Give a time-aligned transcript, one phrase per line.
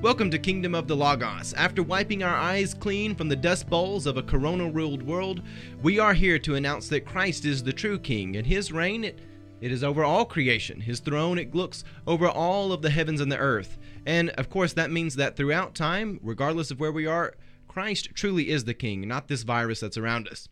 [0.00, 1.54] Welcome to Kingdom of the Logos.
[1.54, 5.42] After wiping our eyes clean from the dust bowls of a corona ruled world,
[5.82, 9.18] we are here to announce that Christ is the true King, and his reign, it,
[9.60, 10.80] it is over all creation.
[10.80, 13.76] His throne, it looks over all of the heavens and the earth.
[14.06, 17.34] And of course, that means that throughout time, regardless of where we are,
[17.66, 20.48] Christ truly is the King, not this virus that's around us.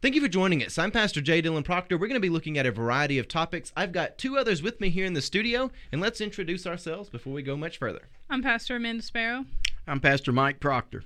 [0.00, 0.78] Thank you for joining us.
[0.78, 1.42] I'm Pastor J.
[1.42, 1.98] Dylan Proctor.
[1.98, 3.74] We're going to be looking at a variety of topics.
[3.76, 7.34] I've got two others with me here in the studio, and let's introduce ourselves before
[7.34, 8.08] we go much further.
[8.28, 9.44] I'm Pastor Amanda Sparrow.
[9.86, 11.04] I'm Pastor Mike Proctor.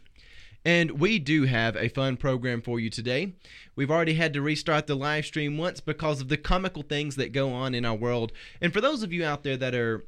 [0.65, 3.34] And we do have a fun program for you today.
[3.77, 7.33] We've already had to restart the live stream once because of the comical things that
[7.33, 8.33] go on in our world.
[8.60, 10.05] And for those of you out there that are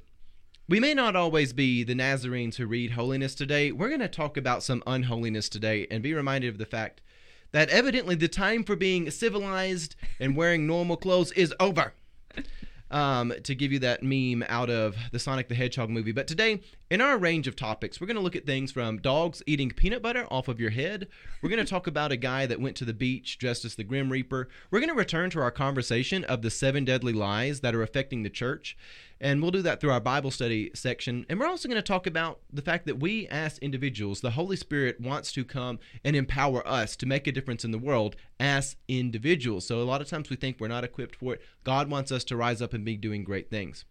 [0.68, 3.72] we may not always be the Nazarenes who read holiness today.
[3.72, 7.02] We're going to talk about some unholiness today and be reminded of the fact
[7.50, 11.92] that evidently the time for being civilized and wearing normal clothes is over.
[12.90, 16.12] Um, to give you that meme out of the Sonic the Hedgehog movie.
[16.12, 16.60] But today,
[16.92, 20.02] in our range of topics, we're going to look at things from dogs eating peanut
[20.02, 21.08] butter off of your head.
[21.40, 23.82] We're going to talk about a guy that went to the beach dressed as the
[23.82, 24.46] Grim Reaper.
[24.70, 28.24] We're going to return to our conversation of the seven deadly lies that are affecting
[28.24, 28.76] the church.
[29.22, 31.24] And we'll do that through our Bible study section.
[31.30, 34.56] And we're also going to talk about the fact that we, as individuals, the Holy
[34.56, 38.76] Spirit wants to come and empower us to make a difference in the world as
[38.86, 39.64] individuals.
[39.64, 41.42] So a lot of times we think we're not equipped for it.
[41.64, 43.86] God wants us to rise up and be doing great things.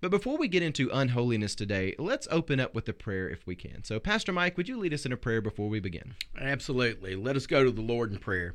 [0.00, 3.54] But before we get into unholiness today, let's open up with a prayer if we
[3.54, 3.84] can.
[3.84, 6.14] So, Pastor Mike, would you lead us in a prayer before we begin?
[6.40, 7.16] Absolutely.
[7.16, 8.54] Let us go to the Lord in prayer.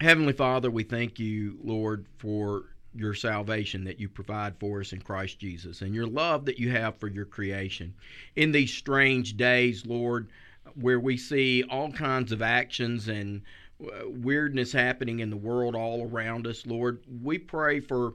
[0.00, 5.00] Heavenly Father, we thank you, Lord, for your salvation that you provide for us in
[5.00, 7.94] Christ Jesus and your love that you have for your creation.
[8.36, 10.28] In these strange days, Lord,
[10.74, 13.42] where we see all kinds of actions and
[13.82, 18.14] uh, weirdness happening in the world all around us, Lord, we pray for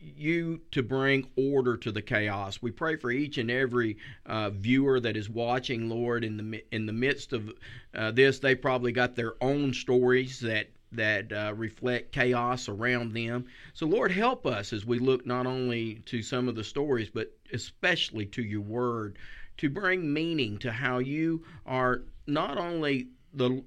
[0.00, 2.62] you to bring order to the chaos.
[2.62, 6.24] We pray for each and every uh, viewer that is watching, Lord.
[6.24, 7.52] In the in the midst of
[7.94, 13.44] uh, this, they probably got their own stories that that uh, reflect chaos around them.
[13.74, 17.32] So, Lord, help us as we look not only to some of the stories, but
[17.52, 19.18] especially to your word,
[19.58, 23.62] to bring meaning to how you are not only the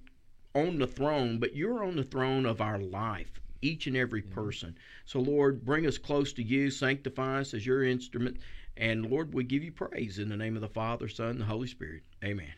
[0.56, 4.76] on the throne, but you're on the throne of our life, each and every person.
[5.06, 8.38] So, Lord, bring us close to you, sanctify us as your instrument.
[8.78, 11.46] And Lord, we give you praise in the name of the Father, Son, and the
[11.46, 12.04] Holy Spirit.
[12.24, 12.54] Amen.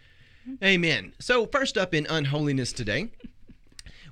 [0.63, 1.13] Amen.
[1.19, 3.11] So, first up in unholiness today,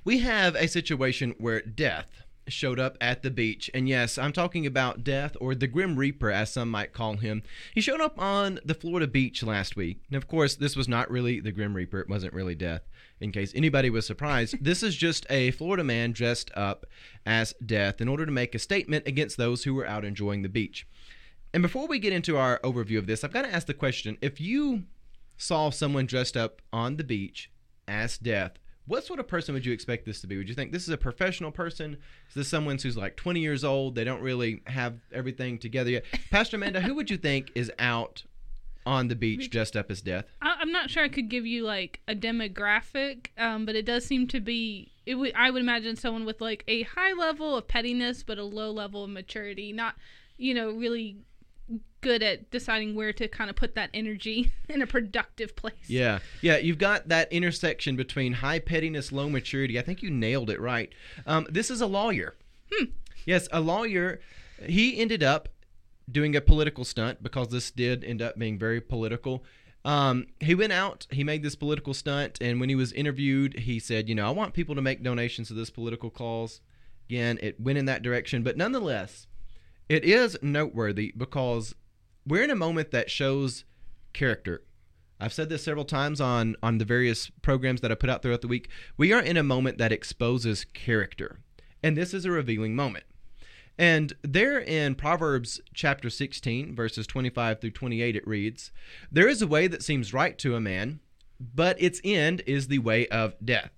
[0.04, 3.70] we have a situation where death showed up at the beach.
[3.72, 7.42] And yes, I'm talking about Death, or the Grim Reaper, as some might call him.
[7.74, 10.02] He showed up on the Florida beach last week.
[10.08, 12.82] And of course, this was not really the Grim Reaper, it wasn't really Death,
[13.20, 14.56] in case anybody was surprised.
[14.62, 16.86] this is just a Florida man dressed up
[17.24, 20.48] as Death in order to make a statement against those who were out enjoying the
[20.48, 20.86] beach.
[21.52, 24.18] And before we get into our overview of this, I've got to ask the question
[24.20, 24.84] if you
[25.36, 27.50] saw someone dressed up on the beach
[27.86, 30.36] as Death, what sort of person would you expect this to be?
[30.36, 31.96] Would you think this is a professional person?
[32.28, 33.94] Is this someone who's like 20 years old?
[33.94, 36.04] They don't really have everything together yet.
[36.30, 38.24] Pastor Amanda, who would you think is out
[38.86, 40.26] on the beach dressed up as death?
[40.42, 44.04] I, am not sure I could give you like a demographic, um, but it does
[44.04, 44.90] seem to be.
[45.06, 48.44] It would I would imagine someone with like a high level of pettiness, but a
[48.44, 49.72] low level of maturity.
[49.72, 49.94] Not,
[50.36, 51.16] you know, really
[52.00, 55.74] good at deciding where to kind of put that energy in a productive place.
[55.86, 56.18] Yeah.
[56.42, 59.78] Yeah, you've got that intersection between high pettiness, low maturity.
[59.78, 60.92] I think you nailed it right.
[61.26, 62.34] Um, this is a lawyer.
[62.70, 62.86] Hmm.
[63.24, 64.20] Yes, a lawyer.
[64.66, 65.48] He ended up
[66.10, 69.42] doing a political stunt because this did end up being very political.
[69.84, 73.78] Um, he went out, he made this political stunt, and when he was interviewed, he
[73.78, 76.60] said, You know, I want people to make donations to this political cause.
[77.08, 79.26] Again, it went in that direction, but nonetheless,
[79.88, 81.74] it is noteworthy because
[82.26, 83.64] we're in a moment that shows
[84.12, 84.62] character.
[85.20, 88.40] I've said this several times on on the various programs that I put out throughout
[88.40, 88.68] the week.
[88.96, 91.40] We are in a moment that exposes character.
[91.82, 93.04] And this is a revealing moment.
[93.76, 98.70] And there in Proverbs chapter 16, verses 25 through 28, it reads
[99.10, 101.00] There is a way that seems right to a man,
[101.40, 103.72] but its end is the way of death.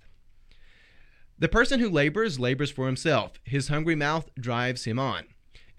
[1.39, 3.41] The person who labors, labors for himself.
[3.45, 5.25] His hungry mouth drives him on.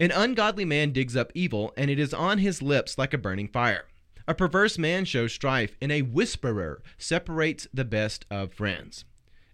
[0.00, 3.48] An ungodly man digs up evil, and it is on his lips like a burning
[3.48, 3.86] fire.
[4.28, 9.04] A perverse man shows strife, and a whisperer separates the best of friends.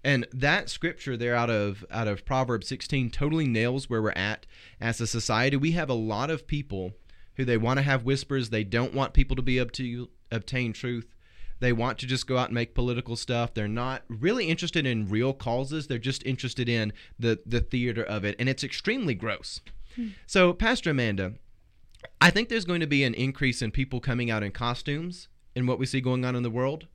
[0.02, 4.46] And that scripture there out of out of Proverbs 16 totally nails where we're at
[4.80, 5.56] as a society.
[5.56, 6.92] We have a lot of people
[7.36, 8.50] who they want to have whispers.
[8.50, 11.08] They don't want people to be able to obtain truth.
[11.60, 13.54] They want to just go out and make political stuff.
[13.54, 15.86] They're not really interested in real causes.
[15.86, 19.60] They're just interested in the the theater of it, and it's extremely gross.
[20.26, 21.34] So, Pastor Amanda,
[22.20, 25.66] I think there's going to be an increase in people coming out in costumes in
[25.66, 26.86] what we see going on in the world,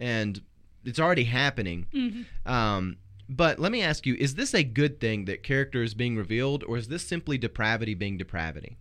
[0.00, 0.40] and
[0.84, 1.86] it's already happening.
[1.94, 2.50] Mhm.
[2.50, 2.96] Um,
[3.28, 6.64] but let me ask you: Is this a good thing that character is being revealed,
[6.64, 8.76] or is this simply depravity being depravity?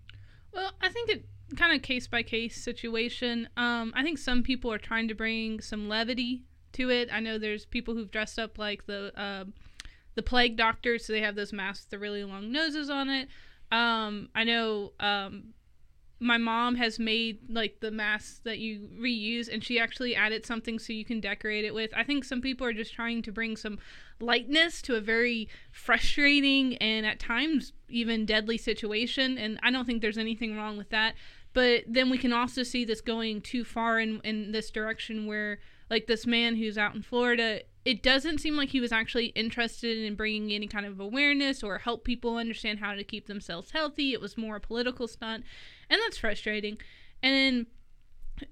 [0.54, 1.26] Well, I think it
[1.56, 3.50] kind of case by case situation.
[3.58, 6.44] Um, I think some people are trying to bring some levity
[6.74, 7.10] to it.
[7.12, 9.46] I know there's people who've dressed up like the uh,
[10.16, 13.28] the plague doctors, so they have those masks with the really long noses on it.
[13.76, 15.54] Um, I know um,
[16.22, 20.80] my mom has made like the masks that you reuse, and she actually added something
[20.80, 21.92] so you can decorate it with.
[21.94, 23.80] I think some people are just trying to bring some
[24.22, 30.02] lightness to a very frustrating and at times even deadly situation, and I don't think
[30.02, 31.16] there's anything wrong with that.
[31.52, 35.60] But then we can also see this going too far in in this direction where
[35.90, 40.00] like this man who's out in Florida, it doesn't seem like he was actually interested
[40.00, 44.12] in bringing any kind of awareness or help people understand how to keep themselves healthy.
[44.12, 45.46] It was more a political stunt,
[45.88, 46.80] and that's frustrating.
[47.22, 47.68] And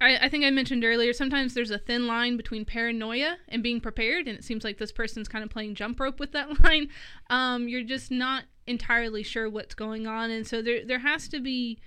[0.00, 3.80] I, I think I mentioned earlier, sometimes there's a thin line between paranoia and being
[3.80, 6.88] prepared, and it seems like this person's kind of playing jump rope with that line.
[7.28, 11.40] Um, you're just not entirely sure what's going on, and so there there has to
[11.40, 11.80] be.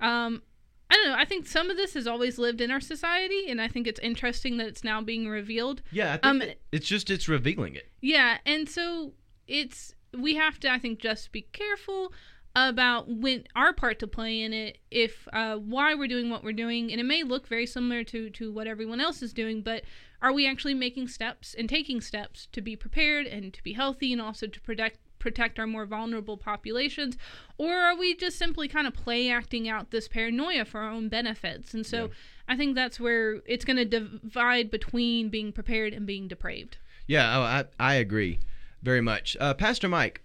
[0.00, 0.42] Um,
[0.90, 1.14] I don't know.
[1.16, 4.00] I think some of this has always lived in our society, and I think it's
[4.00, 5.82] interesting that it's now being revealed.
[5.92, 7.88] Yeah, I think Um, it's just it's revealing it.
[8.00, 9.12] Yeah, and so
[9.46, 12.12] it's we have to, I think, just be careful
[12.56, 14.78] about when our part to play in it.
[14.90, 18.28] If uh, why we're doing what we're doing, and it may look very similar to
[18.30, 19.84] to what everyone else is doing, but
[20.20, 24.12] are we actually making steps and taking steps to be prepared and to be healthy,
[24.12, 27.16] and also to protect protect our more vulnerable populations
[27.58, 31.08] or are we just simply kind of play acting out this paranoia for our own
[31.08, 32.12] benefits and so Yeah.
[32.48, 37.36] i think that's where it's going to divide between being prepared and being depraved Yeah,
[37.38, 38.38] oh, I I agree
[38.82, 39.36] very much.
[39.38, 40.22] Uh, Pastor Mike,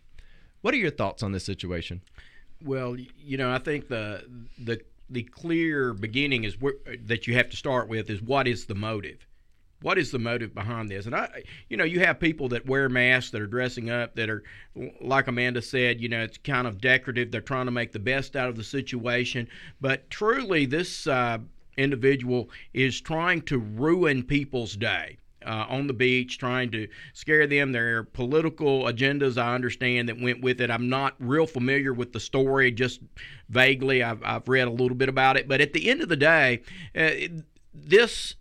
[0.62, 2.02] what are your thoughts on this situation?
[2.64, 4.24] Well, you know, I think the
[4.58, 6.76] the the clear beginning is where,
[7.06, 9.28] that you have to start with is what is the motive?
[9.82, 11.06] What is the motive behind this?
[11.06, 14.30] And I, you know, you have people that wear masks that are dressing up that
[14.30, 14.44] are,
[15.02, 17.32] like Amanda said, you know, it's kind of decorative.
[17.32, 19.48] They're trying to make the best out of the situation,
[19.82, 21.40] but truly, this uh,
[21.78, 27.72] individual is trying to ruin people's day uh, on the beach, trying to scare them.
[27.72, 30.72] There are political agendas, I understand, that went with it.
[30.72, 33.02] I'm not real familiar with the story, just
[33.50, 34.02] vaguely.
[34.02, 35.48] I've, I've read a little bit about it.
[35.48, 36.62] But at the end of the day,
[36.96, 37.38] uh,
[37.74, 38.36] this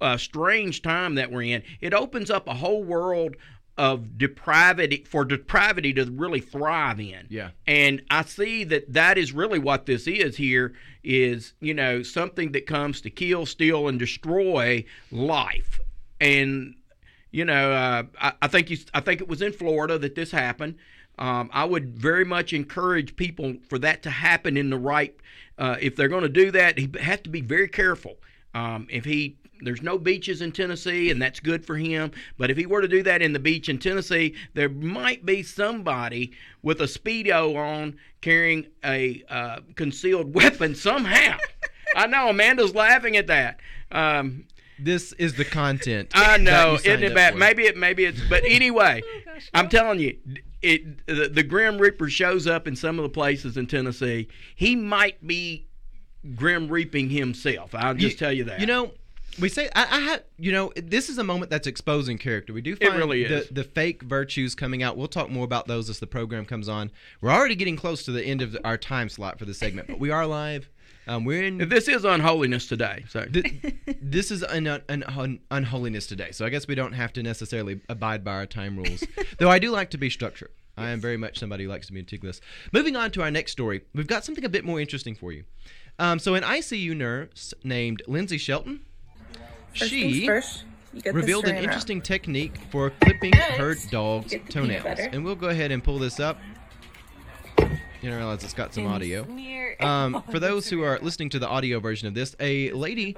[0.00, 3.36] uh, strange time that we're in, it opens up a whole world
[3.76, 7.26] of depravity for depravity to really thrive in.
[7.28, 7.50] Yeah.
[7.66, 12.52] and i see that that is really what this is here is you know something
[12.52, 15.80] that comes to kill steal and destroy life.
[16.20, 16.76] And
[17.32, 20.30] you know uh, I, I think you, i think it was in florida that this
[20.30, 20.76] happened.
[21.18, 25.16] Um, i would very much encourage people for that to happen in the right
[25.58, 28.16] uh, if they're going to do that he have to be very careful
[28.54, 32.10] um, if he there's no beaches in Tennessee, and that's good for him.
[32.36, 35.42] But if he were to do that in the beach in Tennessee, there might be
[35.42, 41.38] somebody with a speedo on carrying a uh, concealed weapon somehow.
[41.96, 43.60] I know Amanda's laughing at that.
[43.92, 44.44] Um,
[44.78, 46.10] This is the content.
[46.14, 47.32] I know, you isn't signed it bad?
[47.34, 47.38] for.
[47.38, 48.20] Maybe it, maybe it's.
[48.28, 49.70] But anyway, Oh, gosh, I'm no.
[49.70, 50.18] telling you,
[50.62, 54.28] it the, the Grim Reaper shows up in some of the places in Tennessee.
[54.56, 55.68] He might be
[56.34, 57.74] Grim Reaping himself.
[57.74, 58.60] I'll just tell you that.
[58.60, 58.92] You know,
[59.40, 60.22] we say I, I have.
[60.38, 62.52] You know, this is a moment that's exposing character.
[62.52, 63.48] We do find really the is.
[63.48, 64.96] the fake virtues coming out.
[64.96, 66.90] We'll talk more about those as the program comes on.
[67.20, 69.98] We're already getting close to the end of our time slot for the segment, but
[69.98, 70.68] we are live.
[71.06, 71.68] Um, we're in.
[71.68, 73.04] this is unholiness today.
[73.08, 73.52] So th-
[74.00, 78.24] this is an, an, unholiness today, so I guess we don't have to necessarily abide
[78.24, 79.04] by our time rules.
[79.38, 80.50] Though I do like to be structured.
[80.76, 82.40] I am very much somebody who likes to be meticulous.
[82.72, 85.44] Moving on to our next story, we've got something a bit more interesting for you.
[85.98, 88.80] Um, so, an ICU nurse named Lindsay Shelton,
[89.74, 91.64] First she first, you get the revealed an strainer out.
[91.64, 95.08] interesting technique for clipping Next, her dog's get the peanut toenails.
[95.12, 96.38] And we'll go ahead and pull this up.
[97.58, 99.26] You don't realize it's got some audio.
[99.80, 103.16] Um, for those who are listening to the audio version of this, a lady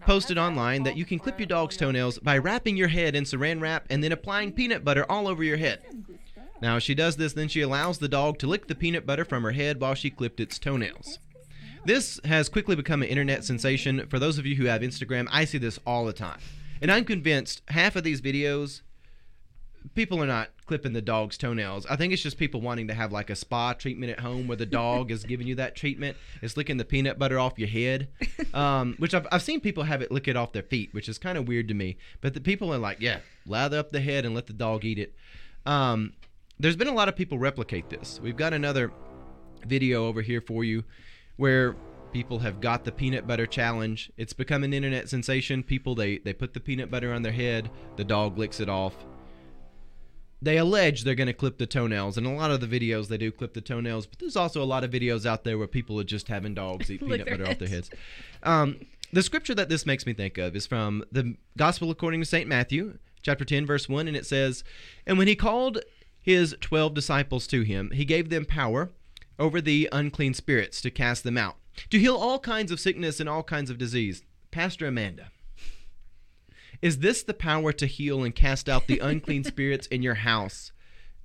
[0.00, 3.60] posted online that you can clip your dog's toenails by wrapping your head in saran
[3.60, 5.82] wrap and then applying peanut butter all over your head.
[6.62, 9.24] Now, as she does this, then she allows the dog to lick the peanut butter
[9.24, 11.18] from her head while she clipped its toenails.
[11.84, 14.06] This has quickly become an internet sensation.
[14.08, 16.38] For those of you who have Instagram, I see this all the time.
[16.80, 18.82] And I'm convinced half of these videos,
[19.94, 21.84] people are not clipping the dog's toenails.
[21.86, 24.56] I think it's just people wanting to have like a spa treatment at home where
[24.56, 26.16] the dog is giving you that treatment.
[26.40, 28.08] It's licking the peanut butter off your head,
[28.54, 31.18] um, which I've, I've seen people have it lick it off their feet, which is
[31.18, 31.96] kind of weird to me.
[32.20, 35.00] But the people are like, yeah, lather up the head and let the dog eat
[35.00, 35.16] it.
[35.66, 36.12] Um,
[36.60, 38.20] there's been a lot of people replicate this.
[38.22, 38.92] We've got another
[39.66, 40.84] video over here for you
[41.42, 41.74] where
[42.12, 44.12] people have got the peanut butter challenge.
[44.16, 45.64] It's become an internet sensation.
[45.64, 48.94] People they they put the peanut butter on their head, the dog licks it off.
[50.40, 53.18] They allege they're going to clip the toenails, and a lot of the videos they
[53.18, 54.06] do clip the toenails.
[54.06, 56.88] But there's also a lot of videos out there where people are just having dogs
[56.88, 57.88] eat peanut butter off their heads.
[57.88, 58.00] heads.
[58.44, 58.76] Um,
[59.12, 62.48] the scripture that this makes me think of is from the Gospel according to St.
[62.48, 64.62] Matthew, chapter 10, verse 1, and it says,
[65.08, 65.80] And when he called
[66.20, 68.92] his twelve disciples to him, he gave them power
[69.42, 71.56] over the unclean spirits to cast them out,
[71.90, 74.22] to heal all kinds of sickness and all kinds of disease.
[74.52, 75.32] Pastor Amanda,
[76.80, 80.70] is this the power to heal and cast out the unclean spirits in your house?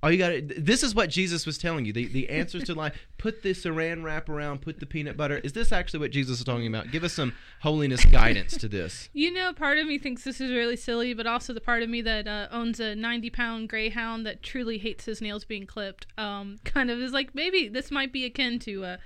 [0.02, 1.92] All you got this is what Jesus was telling you.
[1.92, 2.96] The the answers to life.
[3.18, 5.38] Put the saran wrap around, put the peanut butter.
[5.38, 6.92] Is this actually what Jesus is talking about?
[6.92, 9.08] Give us some holiness guidance to this.
[9.12, 11.88] You know, part of me thinks this is really silly, but also the part of
[11.88, 16.06] me that uh, owns a 90 pound greyhound that truly hates his nails being clipped
[16.16, 18.96] um, kind of is like, maybe this might be akin to uh,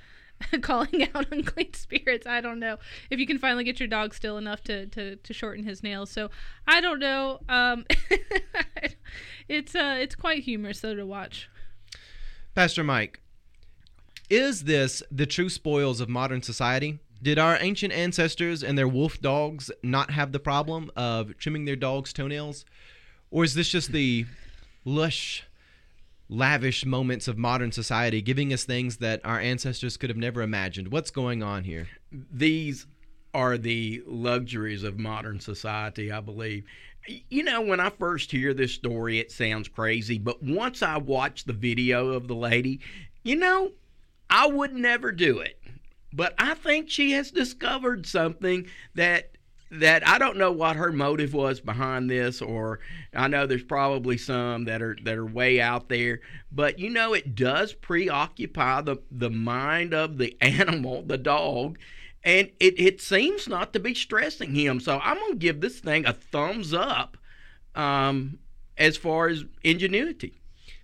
[0.63, 2.27] calling out unclean spirits.
[2.27, 2.79] I don't know.
[3.11, 6.11] If you can finally get your dog still enough to, to, to shorten his nails.
[6.11, 6.31] So
[6.67, 7.41] I don't know.
[7.49, 7.85] Um,
[9.49, 11.49] it's, uh, it's quite humorous, though, to watch.
[12.55, 13.21] Pastor Mike,
[14.29, 16.99] is this the true spoils of modern society?
[17.23, 21.77] Did our ancient ancestors and their wolf dogs not have the problem of trimming their
[21.77, 22.65] dogs' toenails?
[23.31, 24.27] Or is this just the
[24.85, 25.45] lush,
[26.33, 30.91] lavish moments of modern society giving us things that our ancestors could have never imagined?
[30.91, 31.89] What's going on here?
[32.31, 32.87] these
[33.35, 36.65] are the luxuries of modern society, I believe.
[37.07, 41.45] You know, when I first hear this story, it sounds crazy, but once I watch
[41.45, 42.81] the video of the lady,
[43.25, 43.73] you know,
[44.31, 45.59] I would never do it.
[46.13, 49.33] But I think she has discovered something that
[49.73, 52.81] that I don't know what her motive was behind this or
[53.15, 57.15] I know there's probably some that are that are way out there but you know
[57.15, 61.79] it does preoccupy the the mind of the animal the dog
[62.25, 66.05] and it, it seems not to be stressing him so I'm gonna give this thing
[66.07, 67.17] a thumbs up
[67.75, 68.39] um,
[68.77, 70.35] as far as ingenuity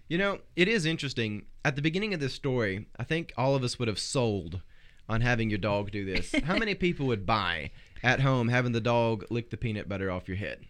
[0.09, 1.45] You know, it is interesting.
[1.65, 4.63] At the beginning of this story, I think all of us would have sold
[5.09, 6.35] on having your dog do this.
[6.45, 7.71] How many people would buy
[8.03, 10.65] at home having the dog lick the peanut butter off your head?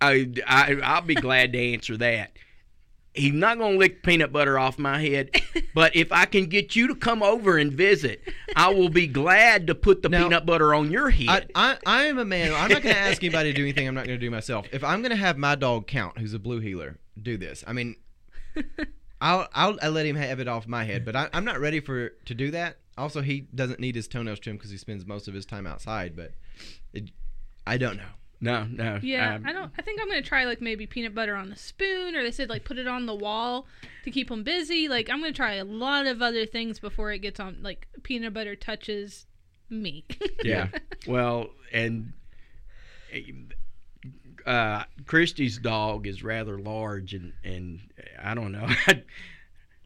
[0.00, 2.32] I, I I'll be glad to answer that.
[3.14, 5.30] He's not going to lick peanut butter off my head,
[5.74, 8.22] but if I can get you to come over and visit,
[8.56, 11.50] I will be glad to put the Now, peanut butter on your I, head.
[11.54, 12.54] I, I am a man.
[12.54, 14.66] I'm not going to ask anybody to do anything I'm not going to do myself.
[14.72, 17.62] If I'm going to have my dog count, who's a blue heeler, do this.
[17.66, 17.96] I mean,
[19.20, 21.80] I'll, I'll, I'll let him have it off my head, but I, I'm not ready
[21.80, 22.78] for to do that.
[22.96, 26.14] Also, he doesn't need his toenails trimmed because he spends most of his time outside.
[26.14, 26.32] But
[26.92, 27.10] it,
[27.66, 28.10] I don't know.
[28.40, 28.98] no, no.
[29.02, 29.72] Yeah, um, I don't.
[29.78, 32.48] I think I'm gonna try like maybe peanut butter on the spoon, or they said
[32.50, 33.66] like put it on the wall
[34.04, 34.88] to keep them busy.
[34.88, 37.58] Like I'm gonna try a lot of other things before it gets on.
[37.62, 39.26] Like peanut butter touches
[39.70, 40.04] me.
[40.42, 40.68] yeah.
[41.06, 42.12] well, and
[44.46, 47.80] uh, Christy's dog is rather large, and and
[48.22, 48.68] I don't know.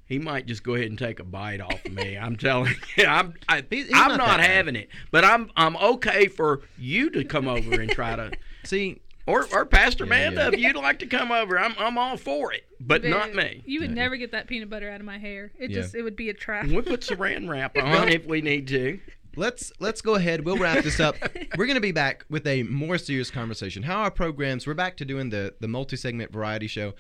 [0.07, 2.17] he might just go ahead and take a bite off of me.
[2.17, 4.51] I'm telling you, I'm I, He's- he's I'm not not, that bad.
[4.51, 4.89] having it.
[5.11, 8.31] But I'm I'm okay for you to come over and try to.
[8.65, 10.49] See, Or, or Pastor Yeah, Amanda, yeah.
[10.49, 13.63] if you'd like to come over, I'm I'm all for it, but not me.
[13.67, 13.97] You would Yeah.
[13.97, 15.53] never get that peanut butter out of my hair.
[15.59, 15.83] It Yeah.
[15.83, 16.67] just it would be a trap.
[16.67, 19.01] We put Saran wrap on if we need to.
[19.37, 20.45] let's let's go ahead.
[20.45, 21.17] We'll wrap this up.
[21.57, 23.83] We're gonna be back with a more serious conversation.
[23.83, 24.67] How our programs.
[24.67, 26.95] We're back to doing the the multi segment variety show.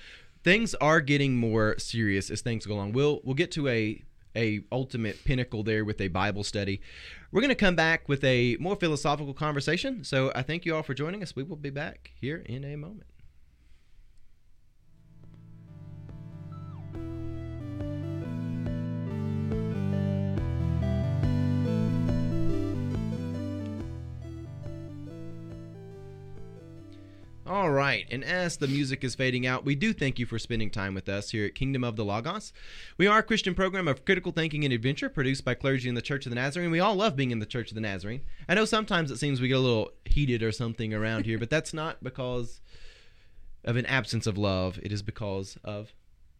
[0.46, 2.92] Things are getting more serious as things go along.
[2.92, 4.00] We'll we'll get to a
[4.36, 6.80] a ultimate pinnacle there with a Bible study.
[7.32, 10.04] We're gonna come back with a more philosophical conversation.
[10.04, 11.34] So I thank you all for joining us.
[11.34, 13.15] We will be back here in a moment.
[27.48, 30.68] All right, and as the music is fading out, we do thank you for spending
[30.68, 32.52] time with us here at Kingdom of the Logos.
[32.98, 36.02] We are a Christian program of critical thinking and adventure produced by clergy in the
[36.02, 36.72] Church of the Nazarene.
[36.72, 38.22] We all love being in the Church of the Nazarene.
[38.48, 41.48] I know sometimes it seems we get a little heated or something around here, but
[41.48, 42.60] that's not because
[43.62, 44.80] of an absence of love.
[44.82, 45.94] It is because of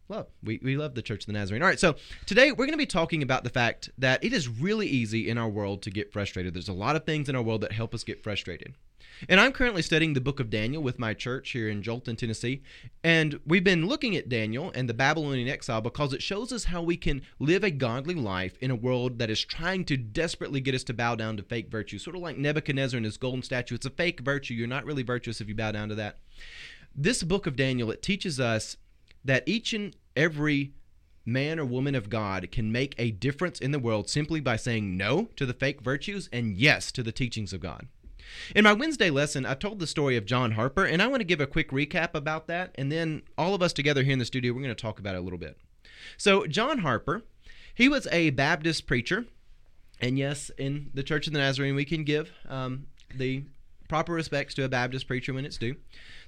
[0.09, 0.27] love.
[0.43, 1.61] We, we love the Church of the Nazarene.
[1.61, 1.95] All right, so
[2.25, 5.37] today we're going to be talking about the fact that it is really easy in
[5.37, 6.53] our world to get frustrated.
[6.53, 8.73] There's a lot of things in our world that help us get frustrated.
[9.27, 12.61] And I'm currently studying the book of Daniel with my church here in Jolton, Tennessee.
[13.03, 16.81] And we've been looking at Daniel and the Babylonian exile because it shows us how
[16.81, 20.75] we can live a godly life in a world that is trying to desperately get
[20.75, 21.97] us to bow down to fake virtue.
[21.97, 23.75] Sort of like Nebuchadnezzar and his golden statue.
[23.75, 24.53] It's a fake virtue.
[24.53, 26.17] You're not really virtuous if you bow down to that.
[26.95, 28.77] This book of Daniel, it teaches us
[29.23, 30.73] that each and every
[31.25, 34.95] man or woman of God can make a difference in the world simply by saying
[34.95, 37.87] no to the fake virtues and yes to the teachings of God.
[38.55, 41.25] In my Wednesday lesson, I told the story of John Harper, and I want to
[41.25, 44.25] give a quick recap about that, and then all of us together here in the
[44.25, 45.57] studio, we're going to talk about it a little bit.
[46.17, 47.23] So, John Harper,
[47.73, 49.25] he was a Baptist preacher,
[49.99, 53.43] and yes, in the Church of the Nazarene, we can give um, the
[53.87, 55.75] proper respects to a Baptist preacher when it's due.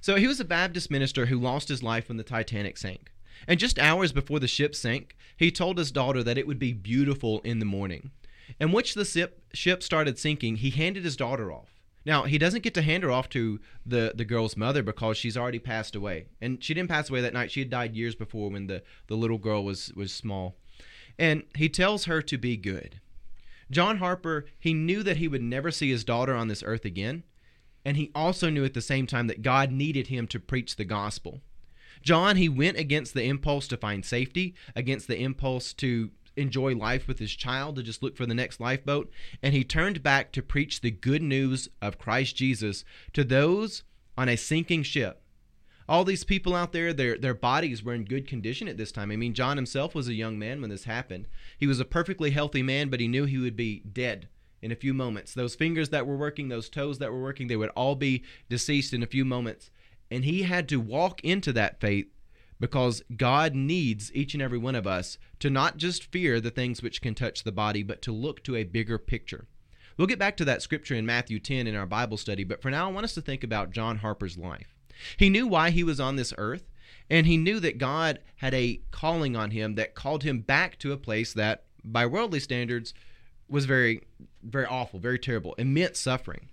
[0.00, 3.10] So, he was a Baptist minister who lost his life when the Titanic sank.
[3.48, 6.72] And just hours before the ship sank, he told his daughter that it would be
[6.72, 8.10] beautiful in the morning.
[8.58, 11.79] And once the ship, ship started sinking, he handed his daughter off.
[12.04, 15.36] Now, he doesn't get to hand her off to the, the girl's mother because she's
[15.36, 16.26] already passed away.
[16.40, 17.50] And she didn't pass away that night.
[17.50, 20.56] She had died years before when the, the little girl was, was small.
[21.18, 23.00] And he tells her to be good.
[23.70, 27.22] John Harper, he knew that he would never see his daughter on this earth again.
[27.84, 30.84] And he also knew at the same time that God needed him to preach the
[30.84, 31.42] gospel.
[32.02, 37.06] John, he went against the impulse to find safety, against the impulse to enjoy life
[37.06, 39.10] with his child, to just look for the next lifeboat.
[39.42, 43.82] And he turned back to preach the good news of Christ Jesus to those
[44.16, 45.22] on a sinking ship.
[45.88, 49.10] All these people out there, their, their bodies were in good condition at this time.
[49.10, 51.26] I mean, John himself was a young man when this happened.
[51.58, 54.28] He was a perfectly healthy man, but he knew he would be dead
[54.62, 55.34] in a few moments.
[55.34, 58.94] Those fingers that were working, those toes that were working, they would all be deceased
[58.94, 59.70] in a few moments.
[60.10, 62.06] And he had to walk into that faith
[62.60, 66.82] because God needs each and every one of us to not just fear the things
[66.82, 69.46] which can touch the body, but to look to a bigger picture.
[69.96, 72.70] We'll get back to that scripture in Matthew 10 in our Bible study, but for
[72.70, 74.76] now, I want us to think about John Harper's life.
[75.16, 76.70] He knew why he was on this earth,
[77.08, 80.92] and he knew that God had a calling on him that called him back to
[80.92, 82.94] a place that, by worldly standards,
[83.48, 84.02] was very,
[84.42, 86.48] very awful, very terrible, immense suffering.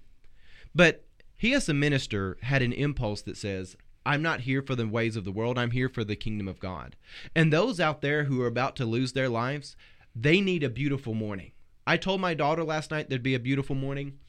[0.74, 4.88] But he, as a minister, had an impulse that says, I'm not here for the
[4.88, 5.60] ways of the world.
[5.60, 6.96] I'm here for the kingdom of God.
[7.36, 9.76] And those out there who are about to lose their lives,
[10.16, 11.52] they need a beautiful morning.
[11.86, 14.20] I told my daughter last night there'd be a beautiful morning.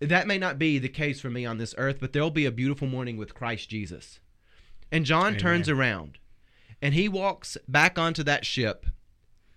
[0.00, 2.50] That may not be the case for me on this earth, but there'll be a
[2.50, 4.18] beautiful morning with Christ Jesus.
[4.90, 5.38] And John Amen.
[5.40, 6.16] turns around
[6.80, 8.86] and he walks back onto that ship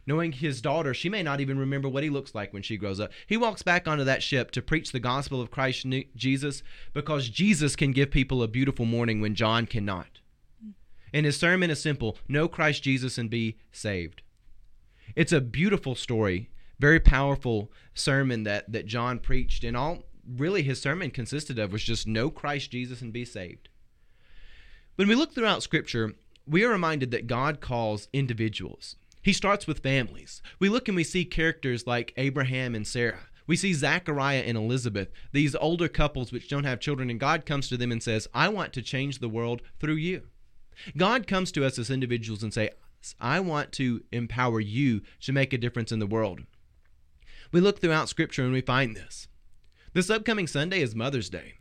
[0.07, 2.99] knowing his daughter, she may not even remember what he looks like when she grows
[2.99, 3.11] up.
[3.27, 6.63] He walks back onto that ship to preach the gospel of Christ Jesus
[6.93, 10.19] because Jesus can give people a beautiful morning when John cannot.
[11.13, 14.21] And his sermon is simple know Christ Jesus and be saved.
[15.15, 20.81] It's a beautiful story, very powerful sermon that, that John preached, and all really his
[20.81, 23.69] sermon consisted of was just know Christ Jesus and be saved.
[24.95, 26.15] When we look throughout Scripture,
[26.47, 28.95] we are reminded that God calls individuals.
[29.25, 30.43] He starts with families.
[30.59, 33.27] We look and we see characters like Abraham and Sarah.
[33.47, 37.67] We see Zachariah and Elizabeth, these older couples which don't have children, and God comes
[37.69, 40.27] to them and says, I want to change the world through you.
[40.95, 42.69] God comes to us as individuals and say,
[43.19, 46.41] I want to empower you to make a difference in the world.
[47.51, 49.27] We look throughout Scripture and we find this.
[49.93, 51.55] This upcoming Sunday is Mother's Day.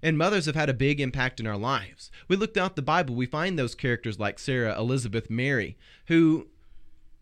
[0.00, 2.12] And mothers have had a big impact in our lives.
[2.28, 5.76] We look throughout the Bible, we find those characters like Sarah, Elizabeth, Mary,
[6.06, 6.46] who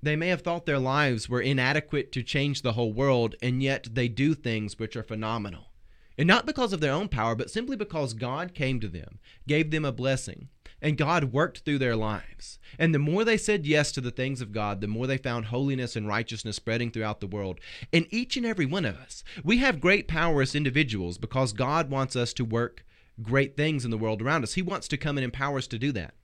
[0.07, 3.89] they may have thought their lives were inadequate to change the whole world, and yet
[3.93, 5.73] they do things which are phenomenal.
[6.19, 9.71] And not because of their own power, but simply because God came to them, gave
[9.71, 10.49] them a blessing,
[10.81, 12.59] and God worked through their lives.
[12.79, 15.47] And the more they said yes to the things of God, the more they found
[15.47, 17.61] holiness and righteousness spreading throughout the world.
[17.93, 21.91] And each and every one of us, we have great power as individuals because God
[21.91, 22.85] wants us to work
[23.23, 24.55] great things in the world around us.
[24.55, 26.15] He wants to come and empower us to do that.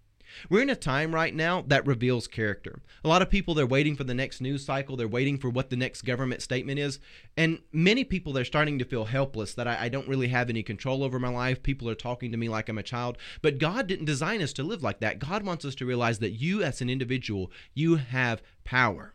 [0.49, 2.81] We're in a time right now that reveals character.
[3.05, 5.71] A lot of people they're waiting for the next news cycle, they're waiting for what
[5.71, 6.99] the next government statement is,
[7.37, 10.62] and many people they're starting to feel helpless that I, I, don't really have any
[10.62, 11.62] control over my life.
[11.62, 14.62] People are talking to me like I'm a child, but God didn't design us to
[14.62, 15.18] live like that.
[15.18, 19.14] God wants us to realize that you, as an individual, you have power.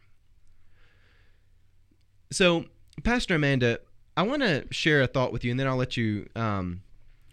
[2.31, 2.65] So,
[3.03, 3.79] Pastor Amanda,
[4.15, 6.27] I want to share a thought with you, and then I'll let you.
[6.35, 6.81] Um,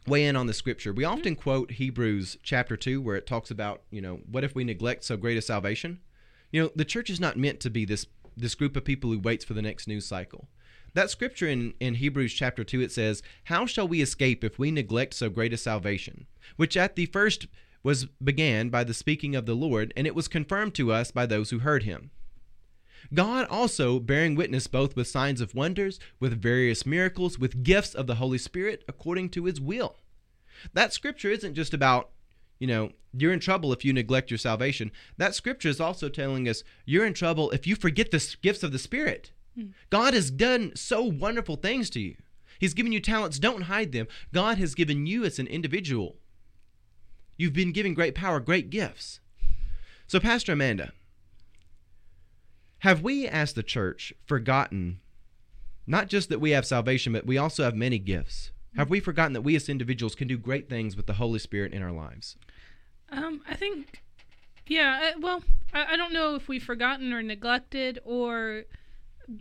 [0.06, 0.92] weigh in on the scripture.
[0.92, 1.12] We mm-hmm.
[1.12, 5.04] often quote Hebrews chapter 2 where it talks about, you know, what if we neglect
[5.04, 6.00] so great a salvation?
[6.52, 9.18] You know, the church is not meant to be this this group of people who
[9.20, 10.48] waits for the next news cycle.
[10.94, 14.70] That scripture in, in Hebrews chapter 2 it says, "How shall we escape if we
[14.70, 17.46] neglect so great a salvation, which at the first
[17.82, 21.26] was began by the speaking of the Lord, and it was confirmed to us by
[21.26, 22.10] those who heard him."
[23.12, 28.06] God also bearing witness both with signs of wonders, with various miracles, with gifts of
[28.06, 29.96] the Holy Spirit according to his will.
[30.72, 32.10] That scripture isn't just about,
[32.58, 34.90] you know, you're in trouble if you neglect your salvation.
[35.16, 38.72] That scripture is also telling us you're in trouble if you forget the gifts of
[38.72, 39.30] the Spirit.
[39.54, 39.68] Hmm.
[39.90, 42.16] God has done so wonderful things to you.
[42.58, 44.06] He's given you talents, don't hide them.
[44.32, 46.16] God has given you as an individual.
[47.36, 49.20] You've been given great power, great gifts.
[50.06, 50.92] So, Pastor Amanda,
[52.84, 55.00] Have we, as the church, forgotten
[55.86, 58.50] not just that we have salvation, but we also have many gifts?
[58.76, 61.72] Have we forgotten that we as individuals can do great things with the Holy Spirit
[61.72, 62.36] in our lives?
[63.10, 64.02] Um, I think,
[64.66, 65.12] yeah.
[65.14, 65.42] uh, Well,
[65.72, 68.64] I, I don't know if we've forgotten or neglected or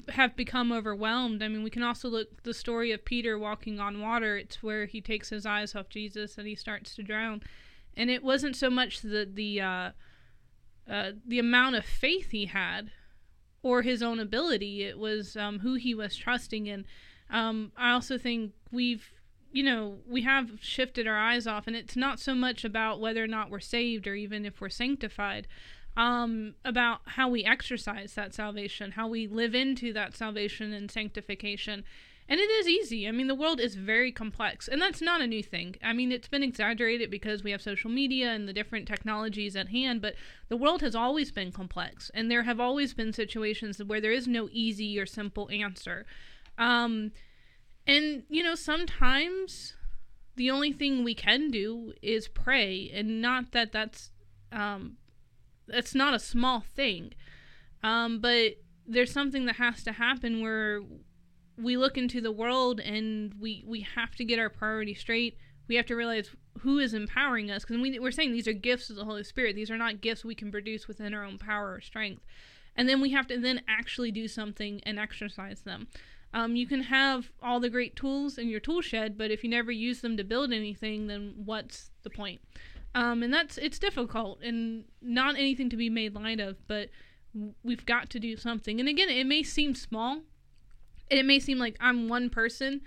[0.08, 1.44] have become overwhelmed.
[1.44, 4.38] I mean, we can also look the story of Peter walking on water.
[4.38, 7.42] It's where he takes his eyes off Jesus and he starts to drown.
[7.98, 9.92] And it wasn't so much the the uh,
[10.90, 12.92] uh, the amount of faith he had
[13.64, 14.84] or his own ability.
[14.84, 16.86] It was um, who he was trusting in.
[17.32, 19.10] Um, I also think we've
[19.54, 23.24] you know, we have shifted our eyes off, and it's not so much about whether
[23.24, 25.48] or not we're saved or even if we're sanctified,
[25.96, 31.84] um, about how we exercise that salvation, how we live into that salvation and sanctification.
[32.30, 33.08] And it is easy.
[33.08, 35.76] I mean, the world is very complex, and that's not a new thing.
[35.84, 39.70] I mean, it's been exaggerated because we have social media and the different technologies at
[39.70, 40.16] hand, but
[40.48, 44.28] the world has always been complex, and there have always been situations where there is
[44.28, 46.06] no easy or simple answer.
[46.58, 47.12] Um,
[47.86, 49.76] and, you know, sometimes
[50.36, 54.12] the only thing we can do is pray, and not that that's
[54.52, 54.98] um,
[55.68, 57.14] that's not a small thing.
[57.84, 58.54] Um, but
[58.88, 60.82] there's something that has to happen where
[61.58, 65.38] we look into the world and we we have to get our priorities straight.
[65.68, 68.90] We have to realize who is empowering us because we, we're saying these are gifts
[68.90, 69.56] of the Holy Spirit.
[69.56, 72.24] These are not gifts we can produce within our own power or strength.
[72.76, 75.88] And then we have to then actually do something and exercise them.
[76.34, 79.50] Um, you can have all the great tools in your tool shed, but if you
[79.50, 82.42] never use them to build anything, then what's the point?
[82.96, 86.90] Um, and that's it's difficult and not anything to be made light of, but
[87.64, 88.80] we've got to do something.
[88.80, 90.22] And again, it may seem small,
[91.10, 92.82] it may seem like I'm one person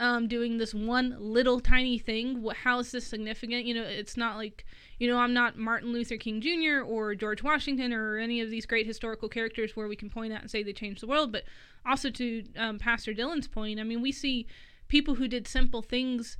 [0.00, 2.48] um, doing this one little tiny thing.
[2.62, 3.66] How is this significant?
[3.66, 4.64] You know, it's not like,
[4.98, 6.82] you know, I'm not Martin Luther King Jr.
[6.82, 10.40] or George Washington or any of these great historical characters where we can point out
[10.40, 11.30] and say they changed the world.
[11.30, 11.44] But
[11.84, 14.46] also to um, Pastor Dylan's point, I mean, we see
[14.88, 16.38] people who did simple things,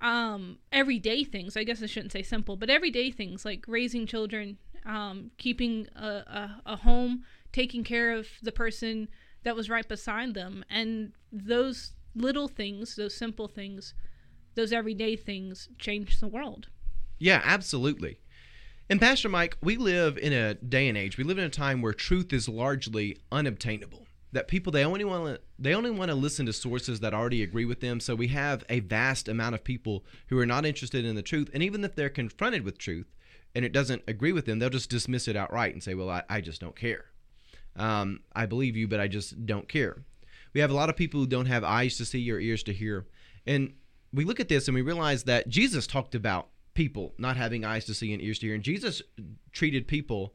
[0.00, 1.56] um, everyday things.
[1.56, 6.06] I guess I shouldn't say simple, but everyday things like raising children, um, keeping a,
[6.06, 9.06] a, a home, taking care of the person
[9.44, 10.64] that was right beside them.
[10.68, 13.94] And those little things, those simple things,
[14.54, 16.68] those everyday things change the world.
[17.18, 18.18] Yeah, absolutely.
[18.88, 21.18] And Pastor Mike, we live in a day and age.
[21.18, 24.06] We live in a time where truth is largely unobtainable.
[24.32, 27.64] That people they only want they only want to listen to sources that already agree
[27.64, 28.00] with them.
[28.00, 31.48] So we have a vast amount of people who are not interested in the truth,
[31.54, 33.14] and even if they're confronted with truth
[33.54, 36.22] and it doesn't agree with them, they'll just dismiss it outright and say, "Well, I,
[36.28, 37.06] I just don't care."
[37.76, 40.02] Um, I believe you, but I just don't care.
[40.54, 42.72] We have a lot of people who don't have eyes to see or ears to
[42.72, 43.06] hear.
[43.46, 43.74] And
[44.12, 47.84] we look at this and we realize that Jesus talked about people not having eyes
[47.86, 48.54] to see and ears to hear.
[48.54, 49.02] And Jesus
[49.52, 50.34] treated people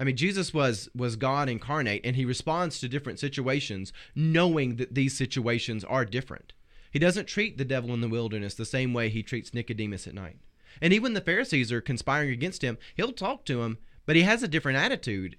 [0.00, 4.94] I mean Jesus was was God incarnate and he responds to different situations knowing that
[4.94, 6.52] these situations are different.
[6.90, 10.14] He doesn't treat the devil in the wilderness the same way he treats Nicodemus at
[10.14, 10.38] night.
[10.80, 12.78] And even the Pharisees are conspiring against him.
[12.94, 15.36] He'll talk to him, but he has a different attitude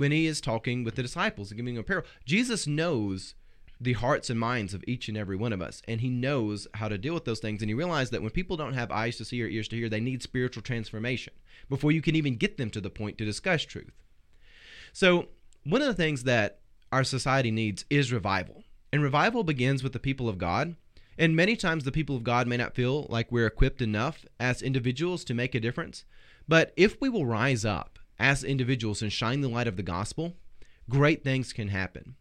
[0.00, 2.08] when he is talking with the disciples and giving them a parable.
[2.24, 3.34] Jesus knows
[3.78, 6.88] the hearts and minds of each and every one of us, and he knows how
[6.88, 7.60] to deal with those things.
[7.60, 9.90] And he realized that when people don't have eyes to see or ears to hear,
[9.90, 11.34] they need spiritual transformation
[11.68, 13.92] before you can even get them to the point to discuss truth.
[14.94, 15.28] So,
[15.64, 16.60] one of the things that
[16.90, 18.64] our society needs is revival.
[18.94, 20.76] And revival begins with the people of God.
[21.18, 24.62] And many times the people of God may not feel like we're equipped enough as
[24.62, 26.06] individuals to make a difference.
[26.48, 30.36] But if we will rise up as individuals and shine the light of the gospel,
[30.88, 32.14] great things can happen.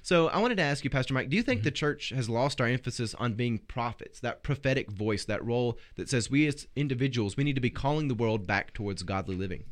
[0.00, 1.66] So I wanted to ask you, Pastor Mike, do you think mm-hmm.
[1.66, 6.08] the church has lost our emphasis on being prophets, that prophetic voice, that role that
[6.08, 9.64] says we as individuals, we need to be calling the world back towards godly living?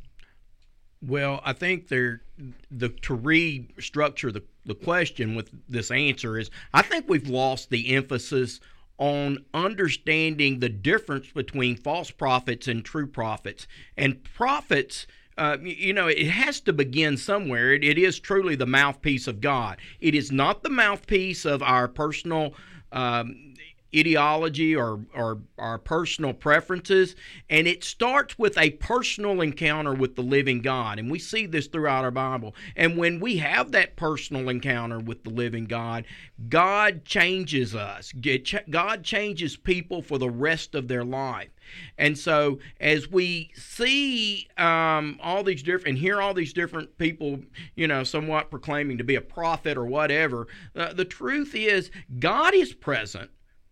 [1.01, 2.21] Well, I think there
[2.69, 7.95] the to restructure the, the question with this answer is I think we've lost the
[7.95, 8.59] emphasis
[8.99, 13.65] on understanding the difference between false prophets and true prophets.
[13.97, 15.07] And prophets
[15.41, 17.73] uh, you know, it has to begin somewhere.
[17.73, 19.79] It, it is truly the mouthpiece of God.
[19.99, 22.53] It is not the mouthpiece of our personal
[22.91, 23.55] um,
[23.95, 27.15] ideology or, or our personal preferences.
[27.49, 30.99] And it starts with a personal encounter with the living God.
[30.99, 32.53] And we see this throughout our Bible.
[32.75, 36.05] And when we have that personal encounter with the living God,
[36.49, 38.13] God changes us.
[38.69, 41.49] God changes people for the rest of their life.
[41.97, 47.39] And so, as we see um, all these different and hear all these different people,
[47.75, 52.53] you know, somewhat proclaiming to be a prophet or whatever, uh, the truth is God
[52.53, 53.29] is present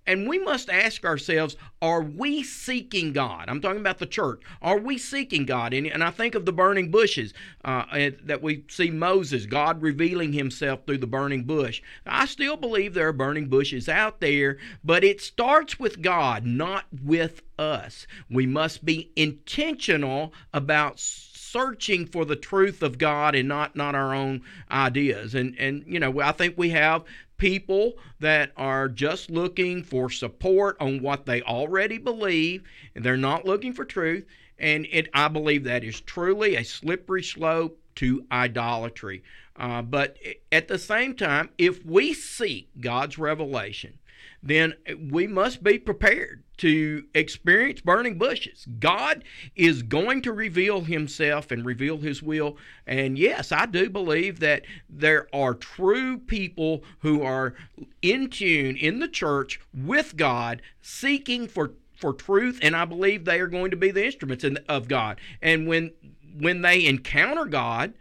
[0.09, 3.45] and we must ask ourselves, are we seeking God?
[3.47, 4.41] I'm talking about the church.
[4.59, 5.71] Are we seeking God?
[5.71, 7.31] And, and I think of the burning bushes
[7.63, 7.83] uh,
[8.23, 11.83] that we see Moses, God revealing himself through the burning bush.
[12.07, 16.85] I still believe there are burning bushes out there, but it starts with God, not
[17.03, 18.07] with us.
[18.31, 24.13] We must be intentional about searching for the truth of God and not not our
[24.15, 24.41] own
[24.71, 25.35] ideas.
[25.35, 27.03] And and you know, I think we have
[27.39, 33.45] people that are just looking for support on what they already believe and they're not
[33.45, 34.25] looking for truth
[34.59, 39.23] and it I believe that is truly a slippery slope to idolatry.
[39.55, 40.17] Uh, but
[40.51, 43.97] at the same time, if we seek God's revelation,
[44.41, 44.73] then
[45.09, 48.67] we must be prepared to experience burning bushes.
[48.79, 49.23] God
[49.55, 52.57] is going to reveal himself and reveal his will.
[52.85, 57.55] And yes, I do believe that there are true people who are
[58.01, 63.41] in tune in the church with God, seeking for for truth and I believe they
[63.41, 65.19] are going to be the instruments in, of God.
[65.41, 65.91] And when
[66.37, 67.93] when they encounter God,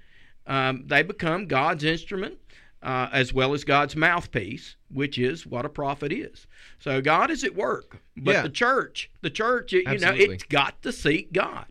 [0.47, 2.39] um, they become God's instrument
[2.83, 6.47] uh, as well as God's mouthpiece, which is what a prophet is.
[6.79, 8.43] So God is at work, but Yeah.
[8.43, 11.67] the church, the church, you know, it's got to seek God.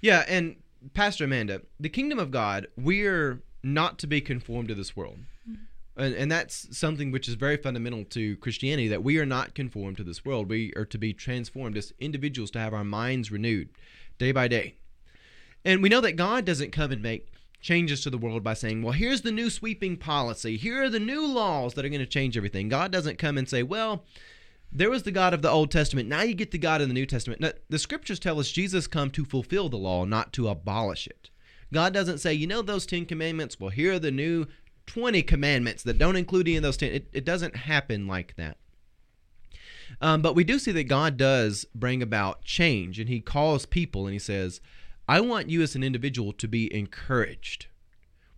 [0.00, 0.56] Yeah, and
[0.94, 5.18] Pastor Amanda, the kingdom of God, we're not to be conformed to this world.
[5.96, 9.98] And, and that's something which is very fundamental to Christianity that we are not conformed
[9.98, 10.48] to this world.
[10.48, 13.68] We are to be transformed as individuals to have our minds renewed
[14.18, 14.74] day by day.
[15.64, 17.28] And we know that God doesn't come and make
[17.62, 20.56] changes to the world by saying, well, here's the new sweeping policy.
[20.56, 22.68] Here are the new laws that are going to change everything.
[22.68, 24.04] God doesn't come and say, well,
[24.70, 26.08] there was the God of the Old Testament.
[26.08, 27.40] Now you get the God in the New Testament.
[27.40, 31.30] No, the scriptures tell us Jesus come to fulfill the law, not to abolish it.
[31.72, 33.58] God doesn't say, you know, those 10 commandments?
[33.58, 34.46] Well, here are the new
[34.86, 36.92] 20 commandments that don't include any of those 10.
[36.92, 38.56] It, it doesn't happen like that.
[40.00, 44.06] Um, but we do see that God does bring about change, and He calls people
[44.06, 44.60] and He says,
[45.12, 47.66] I want you as an individual to be encouraged.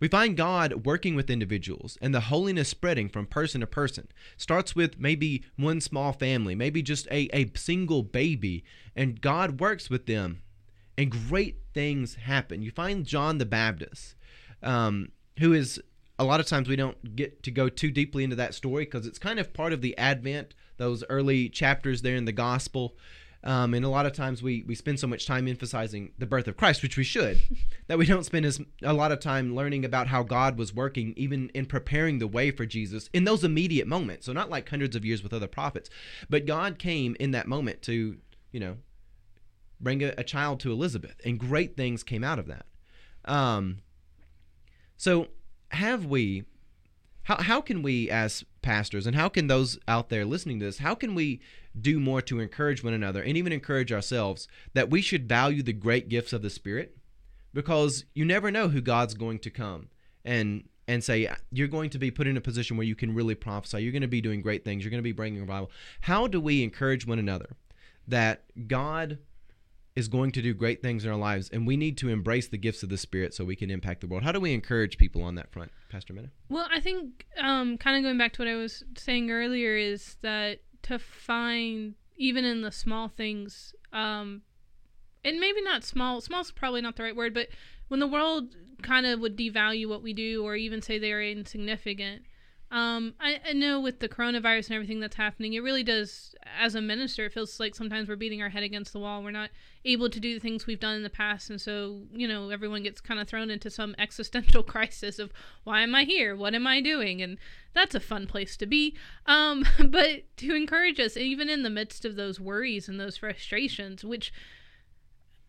[0.01, 4.09] We find God working with individuals and the holiness spreading from person to person.
[4.35, 9.89] Starts with maybe one small family, maybe just a, a single baby, and God works
[9.89, 10.41] with them,
[10.97, 12.61] and great things happen.
[12.61, 14.15] You find John the Baptist,
[14.61, 15.81] um, who is
[16.19, 19.07] a lot of times we don't get to go too deeply into that story because
[19.07, 22.97] it's kind of part of the Advent, those early chapters there in the Gospel.
[23.45, 26.47] Um, and a lot of times we, we spend so much time emphasizing the birth
[26.47, 27.39] of Christ, which we should,
[27.87, 31.13] that we don't spend as a lot of time learning about how God was working,
[31.15, 34.25] even in preparing the way for Jesus in those immediate moments.
[34.25, 35.91] So not like hundreds of years with other prophets,
[36.27, 38.17] but God came in that moment to,
[38.51, 38.77] you know,
[39.79, 42.65] bring a, a child to Elizabeth, and great things came out of that.
[43.25, 43.79] Um,
[44.97, 45.27] so
[45.69, 46.45] have we?
[47.23, 50.79] How how can we as pastors, and how can those out there listening to this,
[50.79, 51.41] how can we
[51.79, 55.73] do more to encourage one another and even encourage ourselves that we should value the
[55.73, 56.97] great gifts of the Spirit,
[57.53, 59.89] because you never know who God's going to come
[60.23, 63.33] and and say you're going to be put in a position where you can really
[63.33, 63.81] prophesy.
[63.81, 64.83] You're going to be doing great things.
[64.83, 65.71] You're going to be bringing revival.
[66.01, 67.55] How do we encourage one another
[68.07, 69.17] that God
[69.95, 72.57] is going to do great things in our lives, and we need to embrace the
[72.57, 74.23] gifts of the Spirit so we can impact the world.
[74.23, 76.29] How do we encourage people on that front, Pastor Minna?
[76.49, 80.17] Well, I think um, kind of going back to what I was saying earlier is
[80.21, 84.41] that to find even in the small things, um,
[85.23, 86.21] and maybe not small.
[86.21, 87.47] Small's probably not the right word, but
[87.87, 92.23] when the world kind of would devalue what we do or even say they're insignificant.
[92.75, 96.75] Um, I, I know with the coronavirus and everything that's happening, it really does, as
[96.75, 99.23] a minister, it feels like sometimes we're beating our head against the wall.
[99.23, 99.49] We're not
[99.85, 101.49] able to do the things we've done in the past.
[101.49, 105.31] And so, you know, everyone gets kind of thrown into some existential crisis of
[105.63, 106.35] why am I here?
[106.35, 107.21] What am I doing?
[107.21, 107.37] And
[107.73, 108.93] that's a fun place to be.
[109.25, 114.03] Um, but to encourage us, even in the midst of those worries and those frustrations,
[114.03, 114.33] which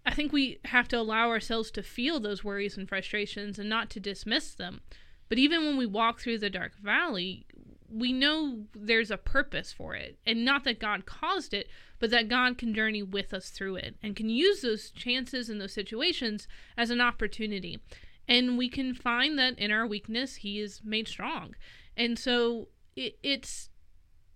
[0.05, 3.91] I think we have to allow ourselves to feel those worries and frustrations and not
[3.91, 4.83] to dismiss them.
[5.29, 7.47] But even when we walk through the dark valley,
[7.89, 10.19] we know there's a purpose for it.
[10.27, 13.97] And not that God caused it, but that God can journey with us through it
[14.03, 17.81] and can use those chances and those situations as an opportunity.
[18.29, 21.55] And we can find that in our weakness, He is made strong.
[21.97, 23.71] And so it, it's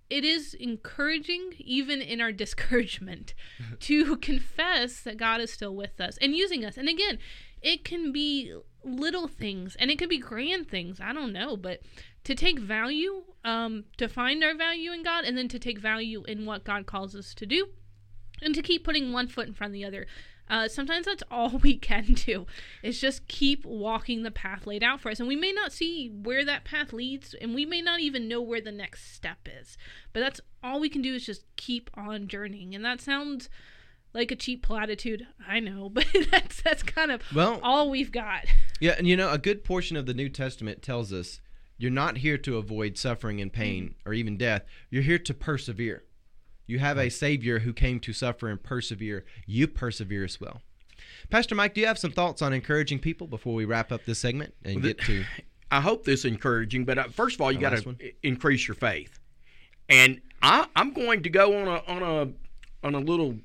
[0.08, 3.34] it is encouraging even in our discouragement
[3.80, 6.76] to confess that God is still with us and using us.
[6.76, 7.18] And again,
[7.62, 11.00] it can be little things and it could be grand things.
[11.00, 11.80] I don't know, but
[12.24, 16.22] to take value, um, to find our value in God, and then to take value
[16.28, 17.68] in what God calls us to do,
[18.42, 20.06] and to keep putting one foot in front of the other.
[20.48, 22.46] Uh, sometimes that's all we can do
[22.82, 25.20] is just keep walking the path laid out for us.
[25.20, 28.42] And we may not see where that path leads, and we may not even know
[28.42, 29.78] where the next step is.
[30.12, 32.74] But that's all we can do is just keep on journeying.
[32.74, 33.48] And that sounds
[34.12, 38.46] like a cheap platitude, I know, but that's that's kind of Well- all we've got.
[38.80, 41.40] Yeah, and you know, a good portion of the New Testament tells us
[41.78, 44.62] you're not here to avoid suffering and pain or even death.
[44.90, 46.04] You're here to persevere.
[46.66, 49.24] You have a Savior who came to suffer and persevere.
[49.46, 50.62] You persevere as well.
[51.30, 54.18] Pastor Mike, do you have some thoughts on encouraging people before we wrap up this
[54.18, 55.24] segment and Well, the- get to?
[55.72, 57.94] I hope this is encouraging, but uh, first of all, you got to
[58.24, 59.20] increase your faith.
[59.88, 63.36] And I, I'm going to go on a on a on a little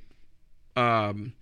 [0.75, 1.33] um,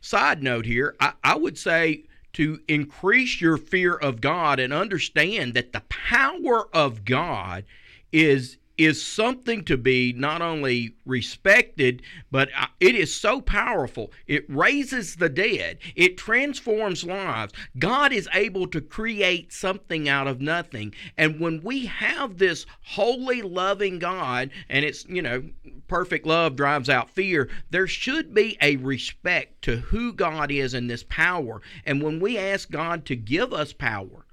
[0.00, 0.96] side note here.
[1.00, 6.68] I, I would say to increase your fear of God and understand that the power
[6.74, 7.64] of God
[8.12, 14.10] is is something to be not only respected, but uh, it is so powerful.
[14.26, 17.52] It raises the dead, it transforms lives.
[17.78, 20.94] God is able to create something out of nothing.
[21.18, 25.42] And when we have this holy, loving God, and it's, you know,
[25.86, 30.88] perfect love drives out fear, there should be a respect to who God is and
[30.88, 31.60] this power.
[31.84, 34.24] And when we ask God to give us power,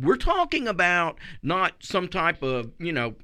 [0.00, 3.14] we're talking about not some type of, you know,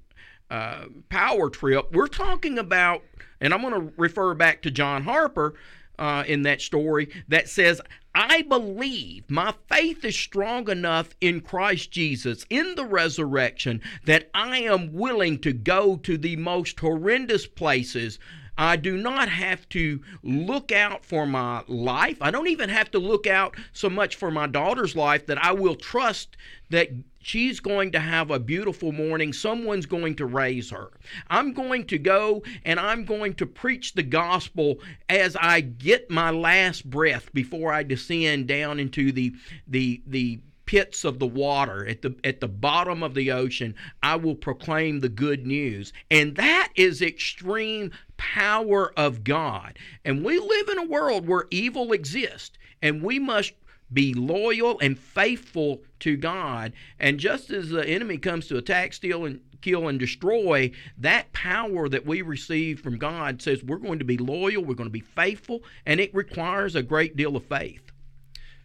[0.50, 1.92] uh, power trip.
[1.92, 3.02] We're talking about,
[3.40, 5.54] and I'm going to refer back to John Harper
[5.98, 7.80] uh, in that story that says,
[8.14, 14.58] I believe my faith is strong enough in Christ Jesus in the resurrection that I
[14.58, 18.18] am willing to go to the most horrendous places.
[18.56, 22.18] I do not have to look out for my life.
[22.20, 25.52] I don't even have to look out so much for my daughter's life that I
[25.52, 26.36] will trust
[26.70, 26.88] that
[27.28, 29.32] she's going to have a beautiful morning.
[29.32, 30.90] Someone's going to raise her.
[31.28, 36.30] I'm going to go and I'm going to preach the gospel as I get my
[36.30, 39.34] last breath before I descend down into the
[39.66, 44.16] the the pits of the water at the at the bottom of the ocean I
[44.16, 50.68] will proclaim the good news and that is extreme power of God and we live
[50.68, 53.54] in a world where evil exists and we must
[53.92, 56.72] be loyal and faithful to God.
[56.98, 61.88] And just as the enemy comes to attack, steal, and kill and destroy, that power
[61.88, 65.00] that we receive from God says we're going to be loyal, we're going to be
[65.00, 67.90] faithful, and it requires a great deal of faith.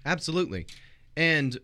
[0.06, 0.68] Absolutely.
[1.16, 1.58] And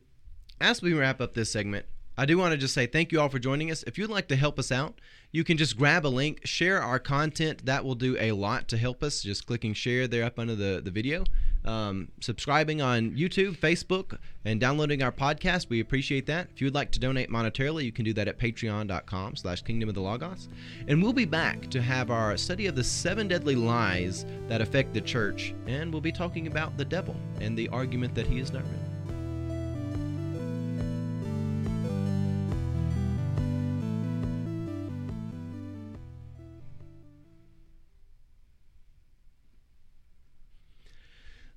[0.62, 1.86] as we wrap up this segment,
[2.20, 3.82] I do want to just say thank you all for joining us.
[3.88, 5.00] If you'd like to help us out,
[5.32, 7.66] you can just grab a link, share our content.
[7.66, 9.22] That will do a lot to help us.
[9.22, 11.24] Just clicking share there up under the, the video.
[11.64, 15.70] Um, subscribing on YouTube, Facebook, and downloading our podcast.
[15.70, 16.50] We appreciate that.
[16.54, 19.88] If you would like to donate monetarily, you can do that at patreon.com slash kingdom
[19.88, 20.50] of the logos.
[20.90, 24.94] And we'll be back to have our study of the seven deadly lies that affect
[24.94, 25.54] the church.
[25.68, 28.88] And we'll be talking about the devil and the argument that he is not real.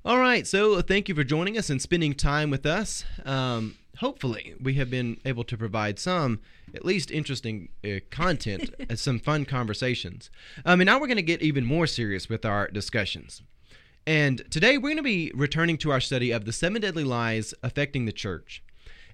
[0.04, 3.04] All right, so thank you for joining us and spending time with us.
[3.24, 6.40] Um, hopefully, we have been able to provide some,
[6.74, 10.28] at least interesting uh, content and some fun conversations.
[10.64, 13.42] Um, and now we're going to get even more serious with our discussions.
[14.04, 17.54] And today we're going to be returning to our study of the seven deadly lies
[17.62, 18.60] affecting the church.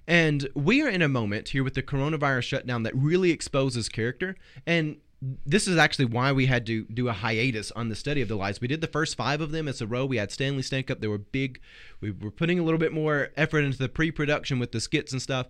[0.07, 4.35] And we are in a moment here with the coronavirus shutdown that really exposes character.
[4.65, 8.29] And this is actually why we had to do a hiatus on the study of
[8.29, 8.61] the lies.
[8.61, 10.05] We did the first five of them as a row.
[10.05, 11.01] We had Stanley Stankup.
[11.01, 11.59] They were big.
[11.99, 15.21] We were putting a little bit more effort into the pre-production with the skits and
[15.21, 15.47] stuff.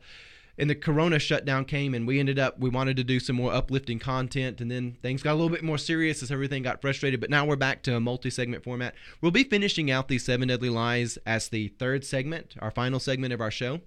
[0.57, 3.53] And the Corona shutdown came, and we ended up we wanted to do some more
[3.53, 7.21] uplifting content, and then things got a little bit more serious as everything got frustrated.
[7.21, 8.93] But now we're back to a multi-segment format.
[9.21, 13.31] We'll be finishing out these seven deadly lies as the third segment, our final segment
[13.31, 13.79] of our show.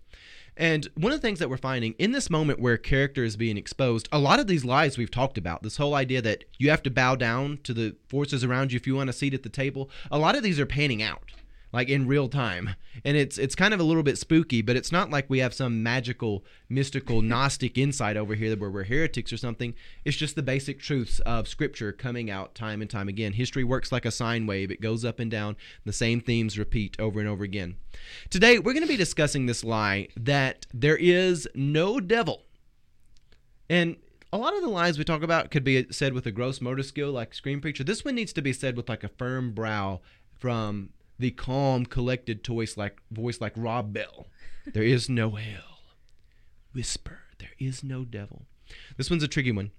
[0.56, 3.56] And one of the things that we're finding in this moment where character is being
[3.56, 6.82] exposed, a lot of these lies we've talked about, this whole idea that you have
[6.82, 9.48] to bow down to the forces around you if you want a seat at the
[9.48, 11.32] table, a lot of these are panning out
[11.72, 12.74] like in real time.
[13.04, 15.54] And it's it's kind of a little bit spooky, but it's not like we have
[15.54, 19.74] some magical, mystical, gnostic insight over here where we're heretics or something.
[20.04, 23.32] It's just the basic truths of scripture coming out time and time again.
[23.32, 24.70] History works like a sine wave.
[24.70, 25.56] It goes up and down.
[25.84, 27.76] The same themes repeat over and over again.
[28.30, 32.42] Today, we're going to be discussing this lie that there is no devil.
[33.68, 33.96] And
[34.32, 36.82] a lot of the lies we talk about could be said with a gross motor
[36.82, 37.84] skill like screen preacher.
[37.84, 40.00] This one needs to be said with like a firm brow
[40.38, 40.90] from
[41.22, 44.26] the calm, collected voice like voice like Rob Bell.
[44.66, 45.80] There is no hell.
[46.72, 48.42] Whisper, there is no devil.
[48.96, 49.70] This one's a tricky one.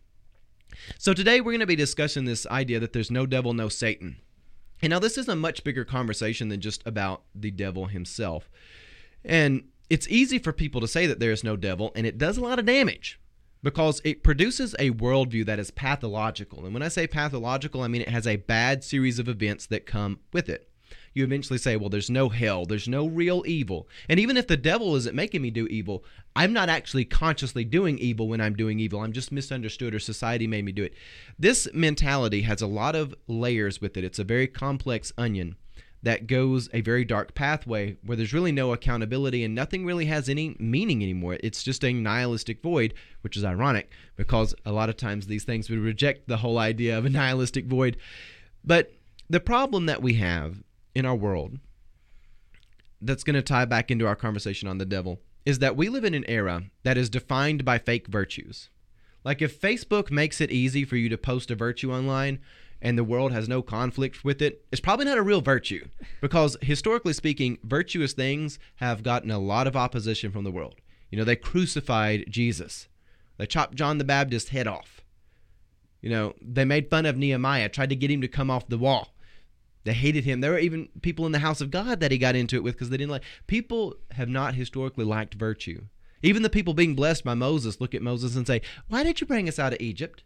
[0.97, 4.17] So today we're going to be discussing this idea that there's no devil, no Satan.
[4.81, 8.49] And now this is a much bigger conversation than just about the devil himself.
[9.23, 12.37] And it's easy for people to say that there is no devil, and it does
[12.37, 13.19] a lot of damage
[13.61, 16.65] because it produces a worldview that is pathological.
[16.65, 19.85] And when I say pathological, I mean it has a bad series of events that
[19.85, 20.69] come with it.
[21.13, 23.87] You eventually say, well, there's no hell, there's no real evil.
[24.09, 26.03] And even if the devil isn't making me do evil,
[26.35, 29.01] I'm not actually consciously doing evil when I'm doing evil.
[29.01, 30.93] I'm just misunderstood or society made me do it.
[31.37, 35.55] This mentality has a lot of layers with it, it's a very complex onion
[36.03, 40.27] that goes a very dark pathway where there's really no accountability and nothing really has
[40.27, 41.37] any meaning anymore.
[41.39, 45.69] It's just a nihilistic void, which is ironic because a lot of times these things
[45.69, 47.95] would reject the whole idea of a nihilistic void.
[48.65, 48.91] But
[49.29, 50.61] the problem that we have
[50.95, 51.57] in our world
[53.01, 56.05] that's going to tie back into our conversation on the devil is that we live
[56.05, 58.69] in an era that is defined by fake virtues.
[59.25, 62.39] Like if Facebook makes it easy for you to post a virtue online,
[62.83, 65.87] and the world has no conflict with it, it's probably not a real virtue
[66.19, 70.75] because historically speaking, virtuous things have gotten a lot of opposition from the world.
[71.09, 72.89] You know, they crucified Jesus.
[73.37, 75.01] They chopped John the Baptist's head off.
[76.01, 78.77] You know, they made fun of Nehemiah, tried to get him to come off the
[78.77, 79.13] wall.
[79.83, 80.41] They hated him.
[80.41, 82.75] There were even people in the house of God that he got into it with
[82.75, 83.23] because they didn't like.
[83.47, 85.83] People have not historically liked virtue.
[86.21, 89.27] Even the people being blessed by Moses look at Moses and say, Why did you
[89.27, 90.23] bring us out of Egypt?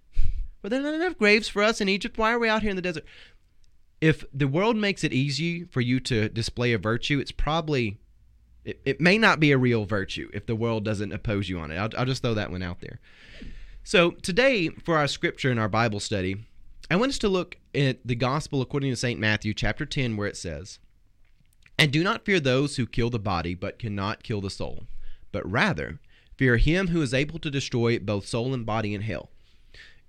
[0.62, 2.18] Were there not enough graves for us in Egypt?
[2.18, 3.06] Why are we out here in the desert?
[4.00, 7.98] If the world makes it easy for you to display a virtue, it's probably,
[8.64, 11.72] it, it may not be a real virtue if the world doesn't oppose you on
[11.72, 11.78] it.
[11.78, 13.00] I'll, I'll just throw that one out there.
[13.84, 16.46] So today, for our scripture in our Bible study,
[16.90, 19.20] I want us to look at the gospel according to St.
[19.20, 20.80] Matthew, chapter 10, where it says,
[21.78, 24.88] And do not fear those who kill the body, but cannot kill the soul,
[25.34, 26.00] but rather
[26.38, 29.32] fear him who is able to destroy both soul and body in hell.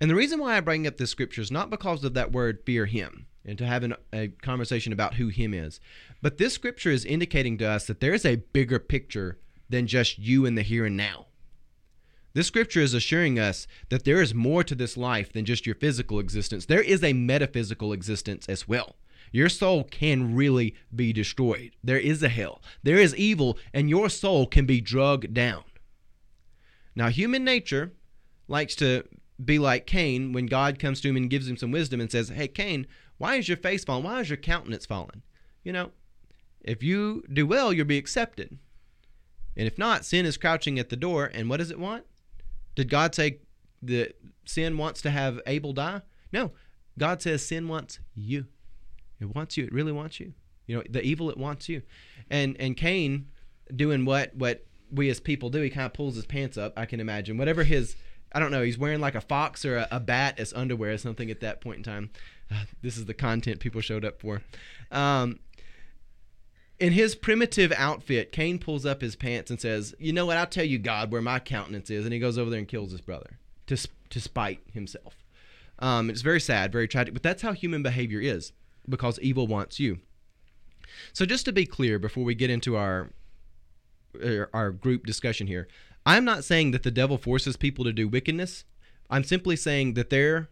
[0.01, 2.61] And the reason why I bring up this scripture is not because of that word
[2.65, 5.81] fear him and to have an, a conversation about who him is,
[6.23, 10.19] but this scripture is indicating to us that there is a bigger picture than just
[10.19, 11.27] you in the here and now.
[12.39, 15.75] This scripture is assuring us that there is more to this life than just your
[15.75, 16.67] physical existence.
[16.67, 18.95] There is a metaphysical existence as well.
[19.33, 21.73] Your soul can really be destroyed.
[21.83, 22.63] There is a hell.
[22.85, 25.65] There is evil, and your soul can be drugged down.
[26.95, 27.91] Now, human nature
[28.47, 29.03] likes to
[29.45, 32.29] be like Cain when God comes to him and gives him some wisdom and says,
[32.29, 32.87] Hey, Cain,
[33.17, 34.05] why is your face falling?
[34.05, 35.23] Why is your countenance falling?
[35.65, 35.91] You know,
[36.61, 38.59] if you do well, you'll be accepted.
[39.57, 41.29] And if not, sin is crouching at the door.
[41.35, 42.05] And what does it want?
[42.79, 43.41] Did God say
[43.83, 46.01] that sin wants to have Abel die?
[46.33, 46.53] No.
[46.97, 48.47] God says sin wants you.
[49.19, 49.65] It wants you.
[49.65, 50.33] It really wants you.
[50.69, 51.83] You know, the evil it wants you.
[52.31, 53.31] And and Cain
[53.75, 56.87] doing what what we as people do, he kind of pulls his pants up, I
[56.87, 57.37] can imagine.
[57.37, 57.97] Whatever his
[58.31, 58.63] I don't know.
[58.63, 61.61] He's wearing like a fox or a, a bat as underwear or something at that
[61.61, 62.11] point in time.
[62.49, 64.41] Uh, this is the content people showed up for.
[64.93, 65.41] Um,
[66.81, 70.37] in his primitive outfit, Cain pulls up his pants and says, "You know what?
[70.37, 72.93] I'll tell you, God, where my countenance is." And he goes over there and kills
[72.93, 73.77] his brother to
[74.11, 75.25] to spite himself.
[75.81, 78.53] Um, it's very sad, very tragic, but that's how human behavior is
[78.89, 80.01] because evil wants you.
[81.13, 83.11] So just to be clear, before we get into our
[84.53, 85.69] our group discussion here,
[86.07, 88.65] I'm not saying that the devil forces people to do wickedness.
[89.11, 90.49] I'm simply saying that there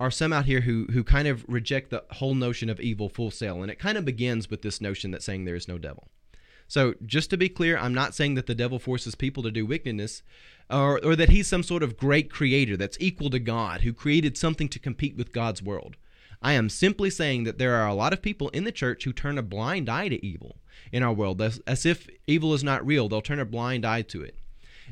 [0.00, 3.30] are some out here who who kind of reject the whole notion of evil full
[3.30, 6.08] sail, and it kind of begins with this notion that saying there is no devil.
[6.66, 9.66] So just to be clear, I'm not saying that the devil forces people to do
[9.66, 10.22] wickedness,
[10.70, 14.38] or or that he's some sort of great creator that's equal to God who created
[14.38, 15.96] something to compete with God's world.
[16.42, 19.12] I am simply saying that there are a lot of people in the church who
[19.12, 20.56] turn a blind eye to evil
[20.90, 23.08] in our world, as, as if evil is not real.
[23.08, 24.36] They'll turn a blind eye to it.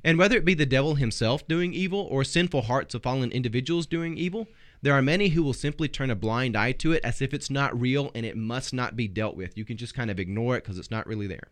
[0.04, 3.86] And whether it be the devil himself doing evil or sinful hearts of fallen individuals
[3.86, 4.46] doing evil,
[4.82, 7.50] there are many who will simply turn a blind eye to it as if it's
[7.50, 9.56] not real and it must not be dealt with.
[9.56, 11.48] You can just kind of ignore it because it's not really there.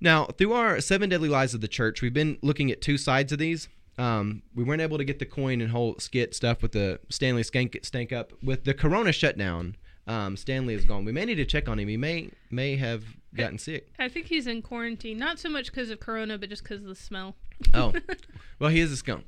[0.00, 3.32] Now, through our seven deadly lies of the church, we've been looking at two sides
[3.32, 3.68] of these.
[3.96, 7.42] Um, we weren't able to get the coin and whole skit stuff with the Stanley
[7.42, 9.76] skank stank up with the Corona shutdown.
[10.06, 11.04] Um, Stanley is gone.
[11.04, 11.88] We may need to check on him.
[11.88, 13.04] He may may have
[13.34, 13.88] gotten sick.
[13.98, 16.88] I think he's in quarantine, not so much because of corona, but just because of
[16.88, 17.36] the smell.
[17.72, 17.92] Oh,
[18.58, 19.24] well, he is a skunk.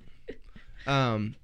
[0.86, 1.36] Um,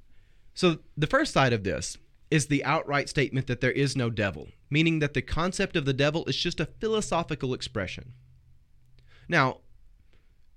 [0.54, 1.96] so the first side of this
[2.30, 5.92] is the outright statement that there is no devil, meaning that the concept of the
[5.92, 8.14] devil is just a philosophical expression.
[9.28, 9.58] Now,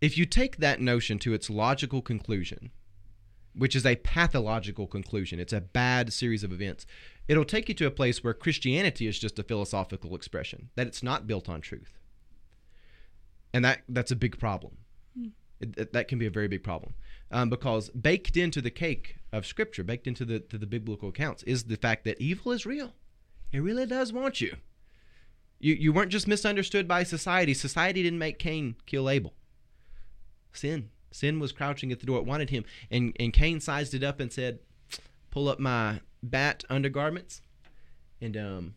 [0.01, 2.71] if you take that notion to its logical conclusion,
[3.53, 6.85] which is a pathological conclusion, it's a bad series of events,
[7.27, 11.03] it'll take you to a place where Christianity is just a philosophical expression, that it's
[11.03, 11.99] not built on truth.
[13.53, 14.77] And that that's a big problem.
[15.77, 16.93] It, that can be a very big problem
[17.31, 21.65] um, because baked into the cake of Scripture, baked into the the biblical accounts, is
[21.65, 22.93] the fact that evil is real,
[23.51, 24.55] It really does want you.
[25.59, 27.53] You you weren't just misunderstood by society.
[27.53, 29.33] Society didn't make Cain kill Abel.
[30.53, 30.89] Sin.
[31.11, 32.19] Sin was crouching at the door.
[32.19, 32.65] It wanted him.
[32.91, 34.59] And and Cain sized it up and said,
[35.31, 37.41] Pull up my bat undergarments
[38.21, 38.75] and um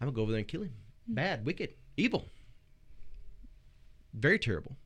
[0.00, 0.74] I'm gonna go over there and kill him.
[1.06, 2.26] Bad, wicked, evil.
[4.14, 4.76] Very terrible.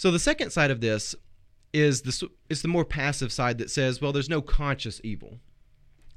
[0.00, 1.14] So the second side of this
[1.74, 5.40] is the is the more passive side that says, well, there's no conscious evil.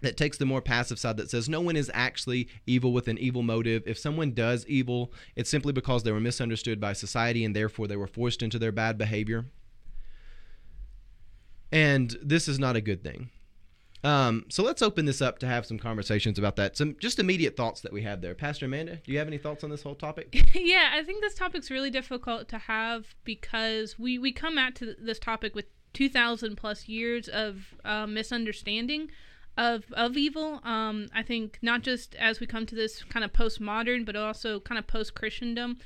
[0.02, 3.18] That takes the more passive side that says no one is actually evil with an
[3.18, 3.84] evil motive.
[3.86, 7.98] If someone does evil, it's simply because they were misunderstood by society and therefore they
[7.98, 9.48] were forced into their bad behavior.
[11.70, 13.32] And this is not a good thing.
[14.04, 16.76] Um, so let's open this up to have some conversations about that.
[16.76, 18.36] Some just immediate thoughts that we have there.
[18.36, 20.50] Pastor Amanda, do you have any thoughts on this whole topic?
[20.54, 24.96] yeah, I think this topic's really difficult to have because we we come at to
[25.00, 29.10] this topic with 2000 plus years of uh, misunderstanding
[29.58, 30.60] of of evil.
[30.64, 34.60] Um, I think not just as we come to this kind of postmodern, but also
[34.60, 35.78] kind of post Christendom.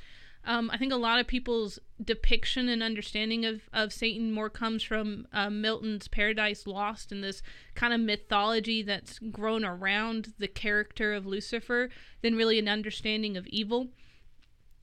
[0.44, 4.82] Um, I think a lot of people's depiction and understanding of, of Satan more comes
[4.82, 7.42] from uh, Milton's Paradise Lost and this
[7.74, 11.90] kind of mythology that's grown around the character of Lucifer
[12.22, 13.88] than really an understanding of evil.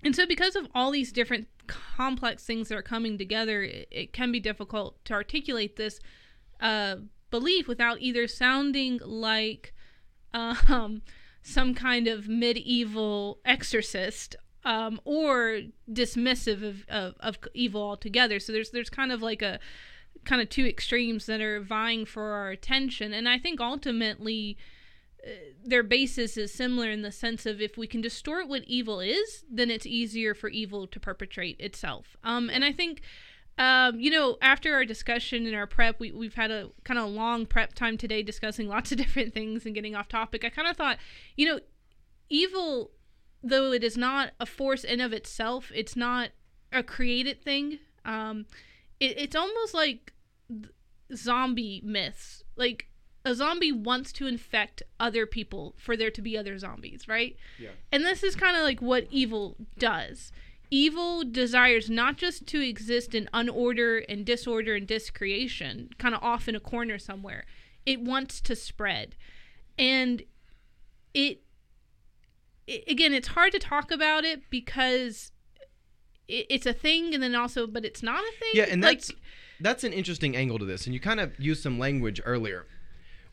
[0.03, 4.13] And so, because of all these different complex things that are coming together, it, it
[4.13, 5.99] can be difficult to articulate this
[6.61, 6.97] uh,
[7.31, 9.73] belief without either sounding like
[10.33, 11.01] um,
[11.41, 14.35] some kind of medieval exorcist
[14.65, 18.39] um, or dismissive of, of, of evil altogether.
[18.39, 19.59] So there's there's kind of like a
[20.25, 24.57] kind of two extremes that are vying for our attention, and I think ultimately
[25.25, 25.29] uh,
[25.63, 29.45] their basis is similar in the sense of if we can distort what evil is,
[29.49, 32.17] then it's easier for evil to perpetrate itself.
[32.23, 33.01] Um, and I think.
[33.57, 37.09] Um, you know, after our discussion and our prep, we, we've had a kind of
[37.09, 40.43] long prep time today discussing lots of different things and getting off topic.
[40.43, 40.97] I kind of thought,
[41.37, 41.61] you know,
[42.29, 42.91] evil
[43.45, 46.29] though it is not a force in of itself, it's not
[46.73, 47.79] a created thing.
[48.03, 48.45] Um,
[48.99, 50.13] it, it's almost like
[50.49, 50.73] th-
[51.13, 52.43] zombie myths.
[52.55, 52.87] Like
[53.23, 57.35] a zombie wants to infect other people for there to be other zombies, right?
[57.59, 57.69] Yeah.
[57.91, 60.31] And this is kind of like what evil does.
[60.71, 66.47] Evil desires not just to exist in unorder and disorder and discreation, kind of off
[66.47, 67.45] in a corner somewhere.
[67.85, 69.15] It wants to spread.
[69.77, 70.23] And
[71.13, 71.44] it
[72.87, 75.31] again, it's hard to talk about it because
[76.27, 78.49] it, it's a thing, and then also, but it's not a thing.
[78.53, 79.11] Yeah, and Like, that's
[79.59, 80.85] that's an interesting angle to this.
[80.85, 82.65] And you kind of used some language earlier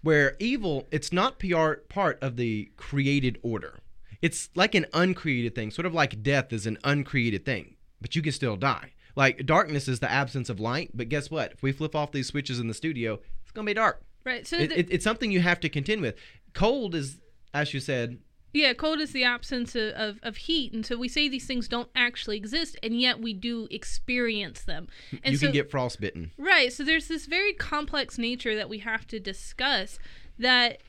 [0.02, 3.78] where evil it's not PR part of the created order.
[4.20, 8.22] It's like an uncreated thing, sort of like death is an uncreated thing, but you
[8.22, 8.92] can still die.
[9.16, 11.52] Like darkness is the absence of light, but guess what?
[11.52, 14.02] If we flip off these switches in the studio, it's gonna be dark.
[14.24, 14.46] right.
[14.46, 16.14] So It, the- it, it's something you have to contend with.
[16.54, 17.18] Cold is,
[17.52, 18.18] as you said,
[18.52, 21.68] Yeah, cold is the absence of, of, of heat, and so we say these things
[21.68, 24.88] don't actually exist, and yet we do experience them.
[25.24, 26.32] And you so, can get frostbitten.
[26.36, 26.70] right.
[26.72, 29.98] So there's this very complex nature that we have to discuss
[30.38, 30.80] that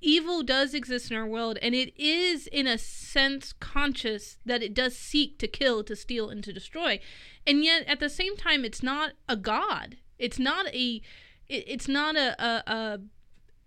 [0.00, 4.74] evil does exist in our world, and it is in a sense conscious that it
[4.74, 7.00] does seek to kill, to steal, and to destroy,
[7.46, 9.96] and yet at the same time, it's not a god.
[10.18, 11.00] It's not a.
[11.48, 13.00] it- It's not a, a, a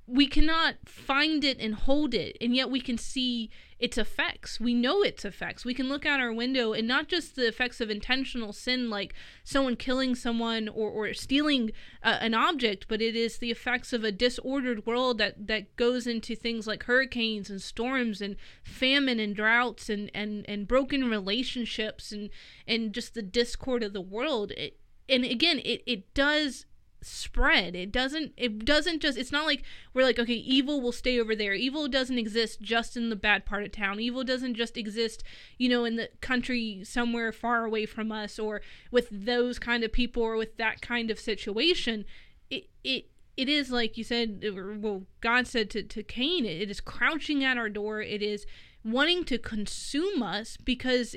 [0.08, 4.60] we cannot find it and hold it and yet we can see its effects.
[4.60, 5.66] We know its effects.
[5.66, 9.14] We can look out our window and not just the effects of intentional sin like
[9.44, 14.04] someone killing someone or, or stealing uh, an object but it is the effects of
[14.04, 19.36] a disordered world that that goes into things like hurricanes and storms and famine and
[19.36, 22.30] droughts and and and broken relationships and
[22.68, 24.52] and just the discord of the world.
[24.52, 24.78] It,
[25.10, 26.66] and again it it does
[27.06, 27.76] spread.
[27.76, 31.36] It doesn't it doesn't just it's not like we're like okay evil will stay over
[31.36, 31.54] there.
[31.54, 34.00] Evil doesn't exist just in the bad part of town.
[34.00, 35.24] Evil doesn't just exist
[35.58, 39.92] you know in the country somewhere far away from us or with those kind of
[39.92, 42.06] people or with that kind of situation.
[42.50, 43.06] It it
[43.38, 44.44] it is like you said
[44.82, 48.02] well god said to, to cain it, it is crouching at our door.
[48.02, 48.46] It is
[48.84, 51.16] wanting to consume us because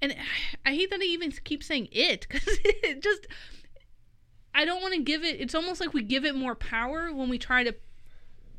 [0.00, 0.16] and
[0.66, 3.26] i hate that i even keep saying it because it just
[4.54, 5.40] I don't want to give it.
[5.40, 7.74] It's almost like we give it more power when we try to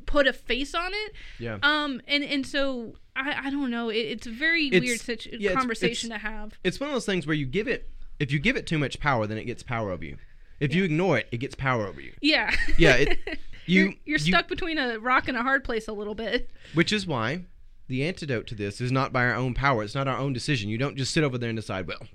[0.06, 1.12] put a face on it.
[1.38, 1.58] Yeah.
[1.62, 2.00] Um.
[2.06, 3.88] And and so I I don't know.
[3.88, 6.58] It, it's a very It's- weird situ- yeah, conversation it's- to have.
[6.64, 7.88] it's one of those things where you give it
[8.20, 10.16] if you give it too much power then it gets power over you
[10.58, 12.54] if you ignore it it gets power over you Yeah.
[12.78, 13.18] Yeah, it-
[13.66, 16.48] you- you're, you're you- stuck between a rock and a hard place a little bit.
[16.72, 17.42] which is why
[17.88, 20.70] the antidote to this is not by our own power it's not our own decision
[20.70, 22.06] you don't just sit over there and decide well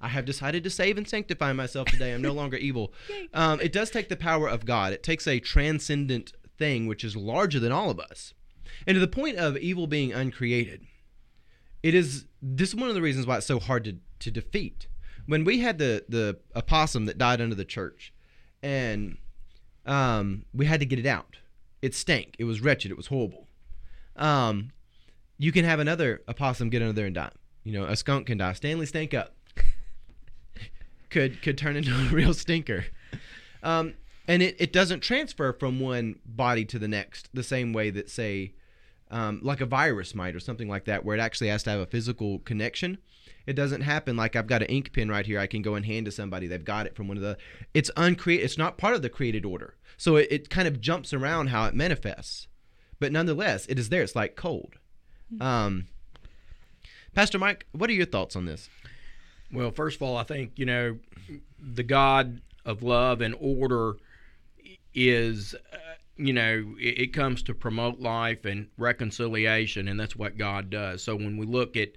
[0.00, 2.92] i have decided to save and sanctify myself today i'm no longer evil
[3.34, 7.16] um, it does take the power of god it takes a transcendent thing which is
[7.16, 8.34] larger than all of us.
[8.86, 10.86] And to the point of evil being uncreated,
[11.82, 14.88] it is this is one of the reasons why it's so hard to, to defeat.
[15.26, 18.12] When we had the the opossum that died under the church,
[18.62, 19.18] and
[19.84, 21.38] um, we had to get it out.
[21.82, 22.36] It stank.
[22.38, 22.90] It was wretched.
[22.90, 23.48] It was horrible.
[24.16, 24.70] Um,
[25.38, 27.30] you can have another opossum get under there and die.
[27.64, 28.52] You know, a skunk can die.
[28.54, 29.35] Stanley Stank up
[31.10, 32.86] could could turn into a real stinker.
[33.62, 33.94] Um,
[34.28, 38.10] and it, it doesn't transfer from one body to the next the same way that
[38.10, 38.54] say
[39.10, 41.80] um, like a virus might or something like that where it actually has to have
[41.80, 42.98] a physical connection.
[43.46, 45.86] It doesn't happen like i've got an ink pen right here i can go and
[45.86, 47.36] hand to somebody they've got it from one of the
[47.74, 49.76] it's uncreated it's not part of the created order.
[49.96, 52.48] So it, it kind of jumps around how it manifests.
[52.98, 54.74] But nonetheless it is there it's like cold.
[55.40, 55.86] Um,
[57.14, 58.68] pastor mike what are your thoughts on this
[59.52, 60.98] Well, first of all, I think, you know,
[61.58, 63.94] the God of love and order
[64.94, 65.76] is, uh,
[66.16, 71.02] you know, it, it comes to promote life and reconciliation, and that's what God does.
[71.02, 71.90] So when we look at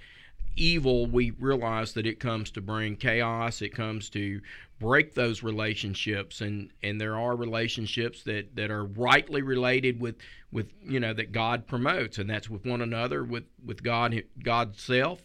[0.56, 4.42] evil, we realize that it comes to bring chaos, it comes to
[4.80, 10.16] break those relationships and and there are relationships that that are rightly related with
[10.52, 14.82] with you know that God promotes and that's with one another with with God God's
[14.82, 15.20] self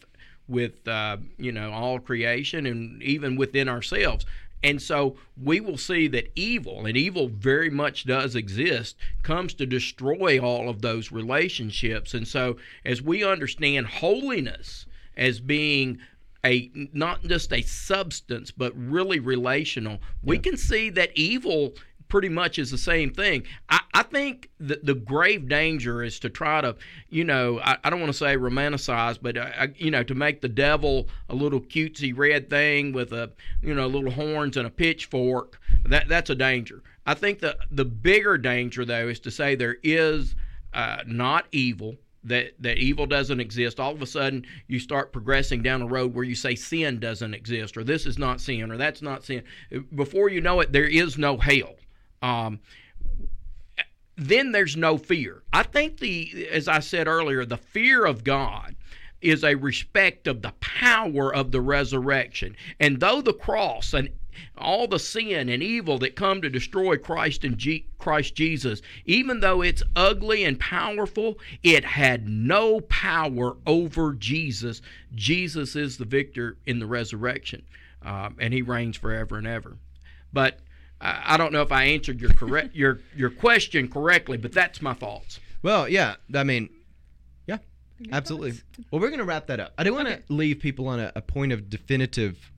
[0.47, 4.25] with uh, you know all creation and even within ourselves.
[4.63, 9.65] And so we will see that evil, and evil very much does exist, comes to
[9.67, 12.15] destroy all of those relationships.
[12.15, 15.99] And so as we understand holiness as being
[16.43, 21.73] a not just a substance but really relational, we can see that evil
[22.15, 23.43] pretty much is the same thing.
[23.67, 26.77] I, I think the, the grave danger is to try to,
[27.09, 30.39] you know, I, I don't want to say romanticize, but, uh, you know, to make
[30.39, 34.69] the devil a little cutesy red thing with a, you know, little horns and a
[34.69, 35.59] pitchfork.
[35.83, 36.83] That That's a danger.
[37.05, 40.35] I think the, the bigger danger, though, is to say there is
[40.73, 41.97] uh, not evil.
[42.23, 43.77] That, that evil doesn't exist.
[43.77, 47.33] All of a sudden, you start progressing down a road where you say sin doesn't
[47.33, 49.43] exist, or this is not sin, or that's not sin.
[49.93, 51.75] Before you know it, there is no hell
[52.25, 52.59] um,
[54.17, 55.43] then there's no fear.
[55.53, 58.75] I think the, as I said earlier, the fear of God
[59.21, 62.55] is a respect of the power of the resurrection.
[62.79, 64.09] And though the cross and
[64.57, 69.39] all the sin and evil that come to destroy Christ and G- Christ Jesus, even
[69.39, 74.81] though it's ugly and powerful, it had no power over Jesus.
[75.13, 77.63] Jesus is the victor in the resurrection,
[78.01, 79.77] um, and He reigns forever and ever.
[80.33, 80.59] But
[81.01, 84.81] I, I don't know if I answered your correct your your question correctly, but that's
[84.81, 85.39] my thoughts.
[85.61, 86.69] Well, yeah, I mean,
[87.47, 87.57] yeah,
[88.11, 88.53] absolutely.
[88.91, 89.73] Well, we're gonna wrap that up.
[89.77, 90.23] I do want to Okay.
[90.29, 92.51] leave people on a, a point of definitive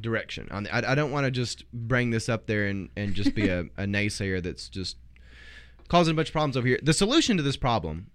[0.00, 0.46] direction.
[0.50, 3.34] On the, I, I don't want to just bring this up there and and just
[3.34, 4.96] be a, a naysayer that's just
[5.88, 6.78] causing a bunch of problems over here.
[6.82, 8.10] The solution to this problem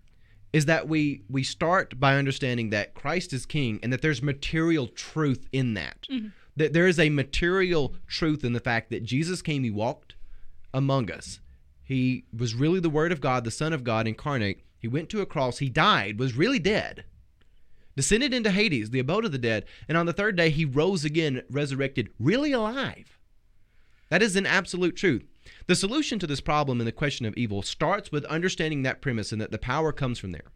[0.54, 4.88] is that we we start by understanding that Christ is King and that there's material
[4.88, 6.08] truth in that.
[6.56, 10.16] That there is a material truth in the fact that Jesus came, He walked
[10.74, 11.40] among us.
[11.84, 14.62] He was really the Word of God, the Son of God incarnate.
[14.78, 15.60] He went to a cross.
[15.60, 17.06] He died, was really dead,
[17.96, 21.06] descended into Hades, the abode of the dead, and on the third day he rose
[21.06, 23.18] again, resurrected, really alive.
[24.10, 25.24] That is an absolute truth.
[25.68, 29.32] The solution to this problem and the question of evil starts with understanding that premise
[29.32, 30.52] and that the power comes from there.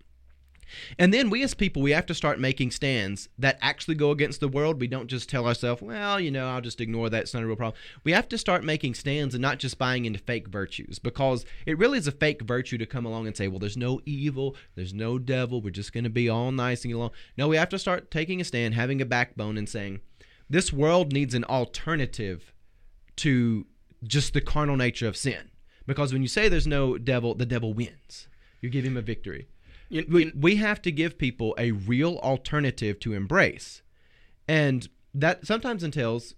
[0.98, 4.40] And then we as people, we have to start making stands that actually go against
[4.40, 4.80] the world.
[4.80, 7.24] We don't just tell ourselves, well, you know, I'll just ignore that.
[7.24, 7.80] It's not a real problem.
[8.04, 11.78] We have to start making stands and not just buying into fake virtues because it
[11.78, 14.94] really is a fake virtue to come along and say, well, there's no evil, there's
[14.94, 17.12] no devil, we're just going to be all nice and along.
[17.38, 20.02] No, we have to start taking a stand, having a backbone, and saying,
[20.50, 22.54] this world needs an alternative
[23.18, 23.66] to
[24.04, 25.50] just the carnal nature of sin.
[25.86, 28.28] Because when you say there's no devil, the devil wins.
[28.62, 29.48] You give him a victory
[29.90, 33.82] You- we, we have to give people a real alternative to embrace.
[34.48, 36.36] And that sometimes entails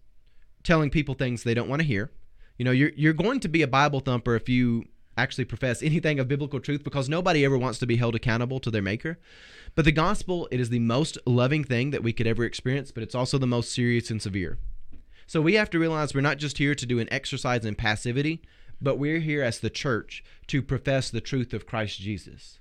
[0.63, 2.11] telling people things they don't want to hear.
[2.57, 4.85] You know you're, you're going to be a bible thumper if you
[5.17, 8.71] actually profess anything of biblical truth because nobody ever wants to be held accountable to
[8.71, 9.19] their maker.
[9.75, 13.03] But the gospel it is the most loving thing that we could ever experience but
[13.03, 14.57] it's also the most serious and severe.
[15.27, 18.41] So we have to realize we're not just here to do an exercise in passivity
[18.81, 22.58] but we're here as the church to profess the truth of christ jesus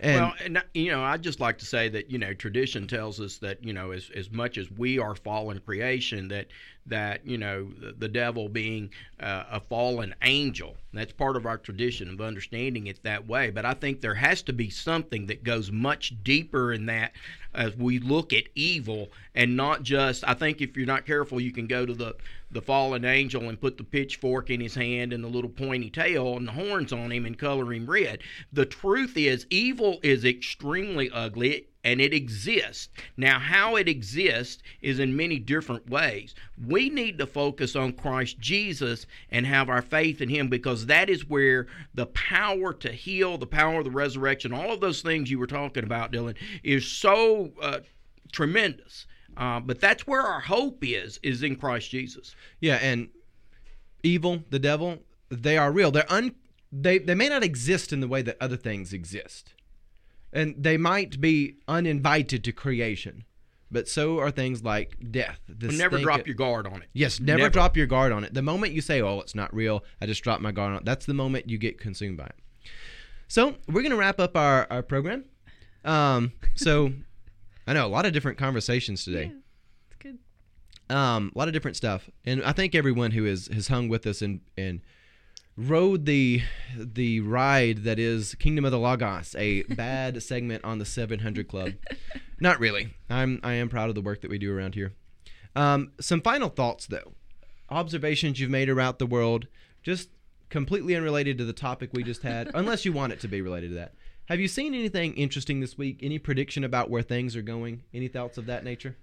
[0.00, 3.20] and well, and, you know, I'd just like to say that you know tradition tells
[3.20, 6.48] us that you know as as much as we are fallen creation, that
[6.90, 7.68] that you know
[7.98, 10.76] the, devil being uh, a fallen angel.
[10.92, 13.50] That's part of our tradition of understanding it that way.
[13.50, 17.12] But I think there has to be something that goes much deeper in that
[17.54, 20.26] as we look at evil and not just.
[20.26, 22.16] I think if you're not careful, you can go to the
[22.50, 26.36] the fallen angel and put the pitchfork in his hand and the little pointy tail
[26.36, 28.20] and the horns on him and color him red.
[28.52, 32.88] The truth is, evil is extremely ugly and it exists.
[33.16, 36.34] Now, how it exists is in many different ways.
[36.66, 41.08] We need to focus on Christ Jesus and have our faith in Him because that
[41.08, 45.30] is where the power to heal, the power of the resurrection, all of those things
[45.30, 47.80] you were talking about, Dylan, is so uh,
[48.32, 49.06] tremendous.
[49.36, 52.34] Uh, but that's where our hope is, is in Christ Jesus.
[52.60, 53.08] Yeah, and
[54.02, 54.98] evil, the devil,
[55.30, 55.90] they are real.
[55.90, 56.34] They're un
[56.72, 59.54] they they may not exist in the way that other things exist.
[60.32, 63.24] And they might be uninvited to creation.
[63.72, 65.38] But so are things like death.
[65.48, 66.88] the never stink- drop your guard on it.
[66.92, 67.50] Yes, never, Never.
[67.50, 68.34] drop your guard on it.
[68.34, 70.84] The moment you say, "Oh, it's not real," I just dropped my guard on it.
[70.84, 72.34] That's the moment you get consumed by it.
[73.28, 75.24] So we're gonna wrap up our our program.
[75.84, 76.92] Um, so
[77.68, 79.26] I know a lot of different conversations today.
[79.32, 79.38] Yeah,
[79.88, 80.18] it's good.
[80.96, 84.04] Um, a lot of different stuff, and I think everyone who has has hung with
[84.04, 84.80] us and and
[85.56, 86.42] rode the
[86.76, 91.72] the ride that is Kingdom of the Logos, a bad segment on the 700 Club.
[92.40, 92.94] Not really.
[93.08, 94.94] I'm I am proud of the work that we do around here.
[95.54, 97.12] Um, some final thoughts though,
[97.68, 99.46] observations you've made around the world,
[99.82, 100.08] just
[100.48, 103.68] completely unrelated to the topic we just had, unless you want it to be related
[103.68, 103.94] to that.
[104.26, 105.98] Have you seen anything interesting this week?
[106.02, 107.82] Any prediction about where things are going?
[107.92, 108.96] Any thoughts of that nature?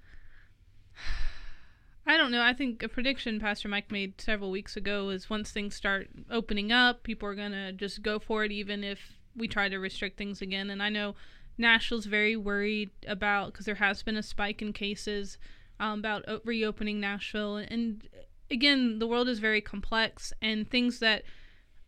[2.07, 2.41] I don't know.
[2.41, 6.71] I think a prediction Pastor Mike made several weeks ago is once things start opening
[6.71, 10.17] up, people are going to just go for it, even if we try to restrict
[10.17, 10.69] things again.
[10.69, 11.15] And I know
[11.57, 15.37] Nashville's very worried about, because there has been a spike in cases
[15.81, 17.57] um, about reopening Nashville.
[17.57, 18.07] And
[18.49, 21.23] again, the world is very complex, and things that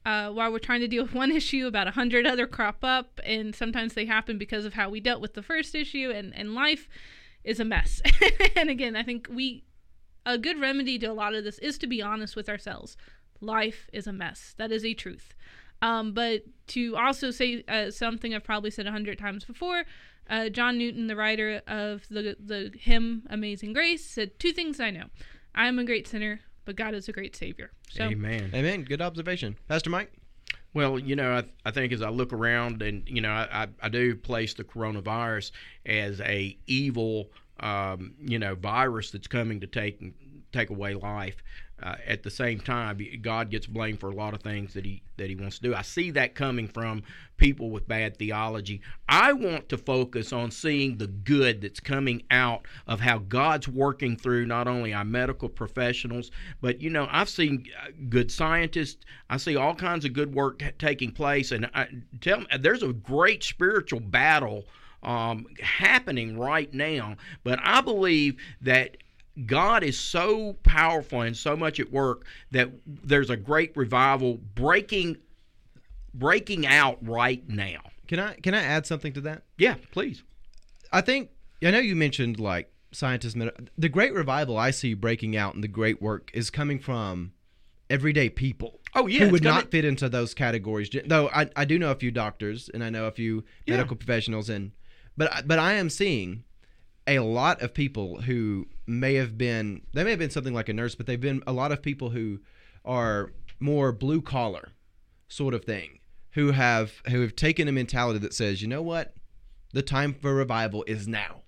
[0.06, 3.22] uh, while we're trying to deal with one issue, about a hundred other crop up,
[3.24, 6.54] and sometimes they happen because of how we dealt with the first issue, and, and
[6.54, 6.90] life
[7.46, 8.02] is a mess.
[8.58, 9.64] and again, I think we
[10.34, 12.96] a good remedy to a lot of this is to be honest with ourselves.
[13.42, 14.54] Life is a mess.
[14.58, 15.34] That is a truth.
[15.82, 19.86] Um, but to also say uh, something I've probably said a hundred times before,
[20.30, 24.92] uh, John Newton, the writer of the the hymn "Amazing Grace," said two things I
[24.92, 25.06] know:
[25.56, 27.72] I am a great sinner, but God is a great Savior.
[27.90, 28.52] So Amen.
[28.54, 28.84] Amen.
[28.84, 30.12] Good observation, Pastor Mike.
[30.74, 33.68] Well, you know, I, I think as I look around, and you know, I, I,
[33.82, 35.52] I do place the coronavirus
[35.86, 40.01] as a evil, um, you know, virus that's coming to take
[40.51, 41.43] take away life.
[41.82, 45.01] Uh, at the same time, God gets blamed for a lot of things that he
[45.16, 45.74] that he wants to do.
[45.74, 47.03] I see that coming from
[47.38, 48.82] people with bad theology.
[49.07, 54.18] I want to focus on seeing the good that's coming out of how God's working
[54.18, 59.05] through not only our medical professionals, but you know, I've seen uh, good scientists.
[59.30, 61.88] I see all kinds of good work taking place, and I,
[62.20, 64.66] tell me, there's a great spiritual battle
[65.04, 67.16] um, happening right now.
[67.43, 68.97] But I believe that
[69.45, 75.18] God is so powerful and so much at work that there's a great revival breaking
[76.14, 77.80] breaking out right now.
[78.08, 79.43] Can I can I add something to that?
[79.58, 80.24] Yeah, please.
[80.91, 81.30] I think
[81.64, 83.36] I know you mentioned like scientists.
[83.78, 87.34] The great revival I see breaking out and the great work is coming from
[87.89, 88.80] everyday people.
[88.95, 90.89] Oh yeah, who would not fit into those categories.
[91.06, 93.76] Though I, I do know a few doctors and I know a few Yeah.
[93.76, 94.72] medical professionals and
[95.20, 96.46] but but I am seeing
[97.06, 100.74] a lot of people who may have been they may have been something like a
[100.74, 102.40] nurse, but they've been a lot of people who
[102.86, 104.70] are more blue collar
[105.28, 106.00] sort of thing
[106.32, 109.14] who have who have taken a mentality that says, you know what,
[109.74, 111.42] the time for revival is now.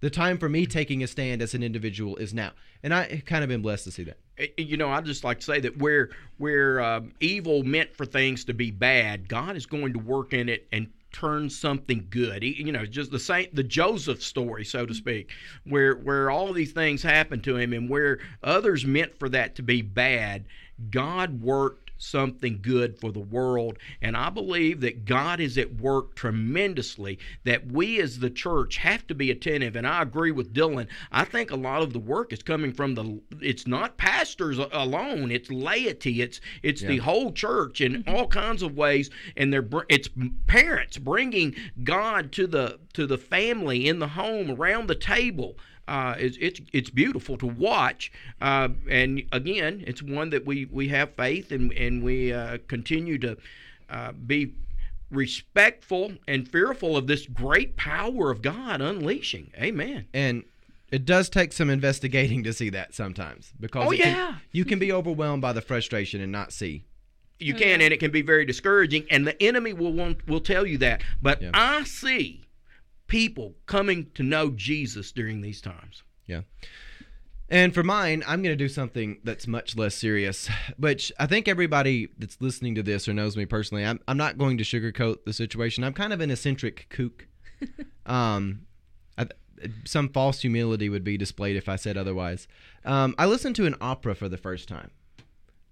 [0.00, 2.52] The time for me taking a stand as an individual is now,
[2.82, 4.18] and I kind of been blessed to see that.
[4.58, 8.44] You know, I just like to say that where where um, evil meant for things
[8.44, 12.42] to be bad, God is going to work in it and turn something good.
[12.42, 15.30] He, you know, just the same the Joseph story, so to speak,
[15.64, 19.62] where where all these things happened to him and where others meant for that to
[19.62, 20.44] be bad,
[20.90, 23.78] God worked something good for the world.
[24.00, 29.06] And I believe that God is at work tremendously that we as the church have
[29.06, 29.76] to be attentive.
[29.76, 30.88] And I agree with Dylan.
[31.12, 35.30] I think a lot of the work is coming from the it's not pastors alone.
[35.30, 36.22] It's laity.
[36.22, 38.14] It's it's the whole church in mm-hmm.
[38.14, 39.10] all kinds of ways.
[39.36, 40.08] And they're it's
[40.46, 45.56] parents bringing God to the to the family in the home around the table
[45.88, 48.10] uh, it's, it's it's beautiful to watch,
[48.40, 53.18] uh, and again, it's one that we, we have faith and and we uh, continue
[53.18, 53.36] to
[53.90, 54.52] uh, be
[55.10, 59.50] respectful and fearful of this great power of God unleashing.
[59.56, 60.06] Amen.
[60.12, 60.44] And
[60.90, 64.34] it does take some investigating to see that sometimes because Oh, it can- yeah.
[64.52, 66.84] you can be overwhelmed by the frustration and not see.
[67.38, 69.04] You Oh, can, and it can be very discouraging.
[69.10, 71.02] And the enemy will want will tell you that.
[71.20, 71.50] But Yeah.
[71.54, 72.45] I see
[73.06, 76.02] people coming to know Jesus during these times.
[76.26, 76.42] Yeah.
[77.48, 81.46] And for mine, I'm going to do something that's much less serious, which I think
[81.46, 85.24] everybody that's listening to this or knows me personally, I'm, I'm not going to sugarcoat
[85.24, 85.84] the situation.
[85.84, 87.28] I'm kind of an eccentric kook.
[88.06, 88.66] um,
[89.16, 89.26] I,
[89.84, 92.48] some false humility would be displayed if I said otherwise.
[92.84, 94.90] Um, I listened to an opera for the first time,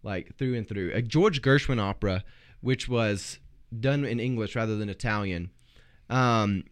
[0.02, 2.24] like through and through, a George Gershwin opera,
[2.60, 3.40] which was
[3.80, 5.50] done in English rather than Italian.
[6.08, 6.64] Um,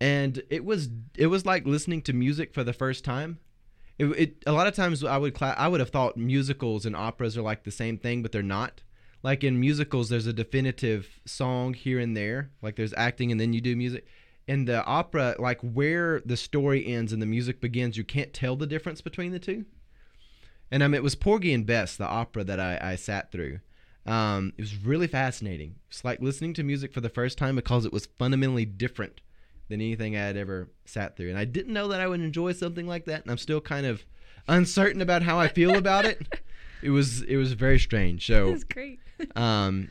[0.00, 3.38] and it was it was like listening to music for the first time.
[3.98, 6.94] It, it a lot of times I would cla- I would have thought musicals and
[6.94, 8.82] operas are like the same thing, but they're not.
[9.22, 13.52] Like in musicals, there's a definitive song here and there, like there's acting and then
[13.52, 14.06] you do music.
[14.46, 18.56] In the opera, like where the story ends and the music begins, you can't tell
[18.56, 19.66] the difference between the two.
[20.70, 23.60] And um, it was Porgy and Bess, the opera that I, I sat through.
[24.06, 25.74] Um, it was really fascinating.
[25.90, 29.20] It's like listening to music for the first time because it was fundamentally different
[29.68, 31.30] than anything I had ever sat through.
[31.30, 33.86] And I didn't know that I would enjoy something like that, and I'm still kind
[33.86, 34.04] of
[34.48, 36.40] uncertain about how I feel about it.
[36.80, 38.24] It was it was very strange.
[38.24, 39.00] So, That's great.
[39.34, 39.90] um,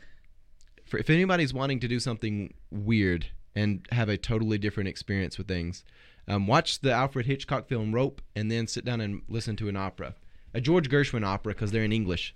[0.85, 5.49] for, if anybody's wanting to do something weird and have a totally different experience with
[5.49, 5.83] things,
[6.29, 9.75] um, watch the Alfred Hitchcock film Rope, and then sit down and listen to an
[9.75, 10.15] opera,
[10.53, 12.33] a George Gershwin opera, because they're in English.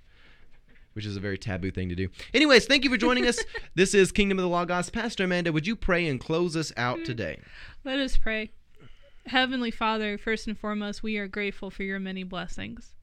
[0.93, 2.09] Which is a very taboo thing to do.
[2.33, 3.39] Anyways, thank you for joining us.
[3.75, 4.89] This is Kingdom of the Logos.
[4.89, 7.39] Pastor Amanda, would you pray and close us out today?
[7.85, 8.51] Let us pray.
[9.27, 12.95] Heavenly Father, first and foremost, we are grateful for your many blessings.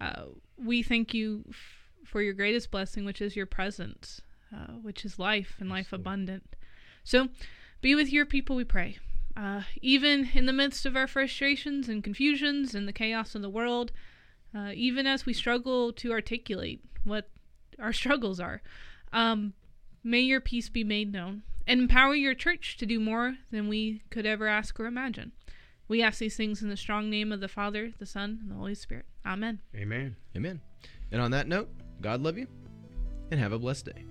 [0.00, 1.56] Uh, we thank you f-
[2.04, 4.20] for your greatest blessing, which is your presence,
[4.54, 6.54] uh, which is life and life abundant.
[7.02, 7.28] So,
[7.80, 8.98] be with your people, we pray.
[9.36, 13.50] Uh, even in the midst of our frustrations and confusions and the chaos of the
[13.50, 13.92] world,
[14.54, 17.28] uh, even as we struggle to articulate what
[17.78, 18.62] our struggles are,
[19.12, 19.54] um,
[20.02, 24.02] may your peace be made known and empower your church to do more than we
[24.10, 25.32] could ever ask or imagine.
[25.88, 28.54] We ask these things in the strong name of the Father, the Son, and the
[28.54, 29.06] Holy Spirit.
[29.26, 29.60] Amen.
[29.74, 30.16] Amen.
[30.36, 30.60] Amen.
[31.10, 31.68] And on that note,
[32.00, 32.46] God love you
[33.30, 34.04] and have a blessed day.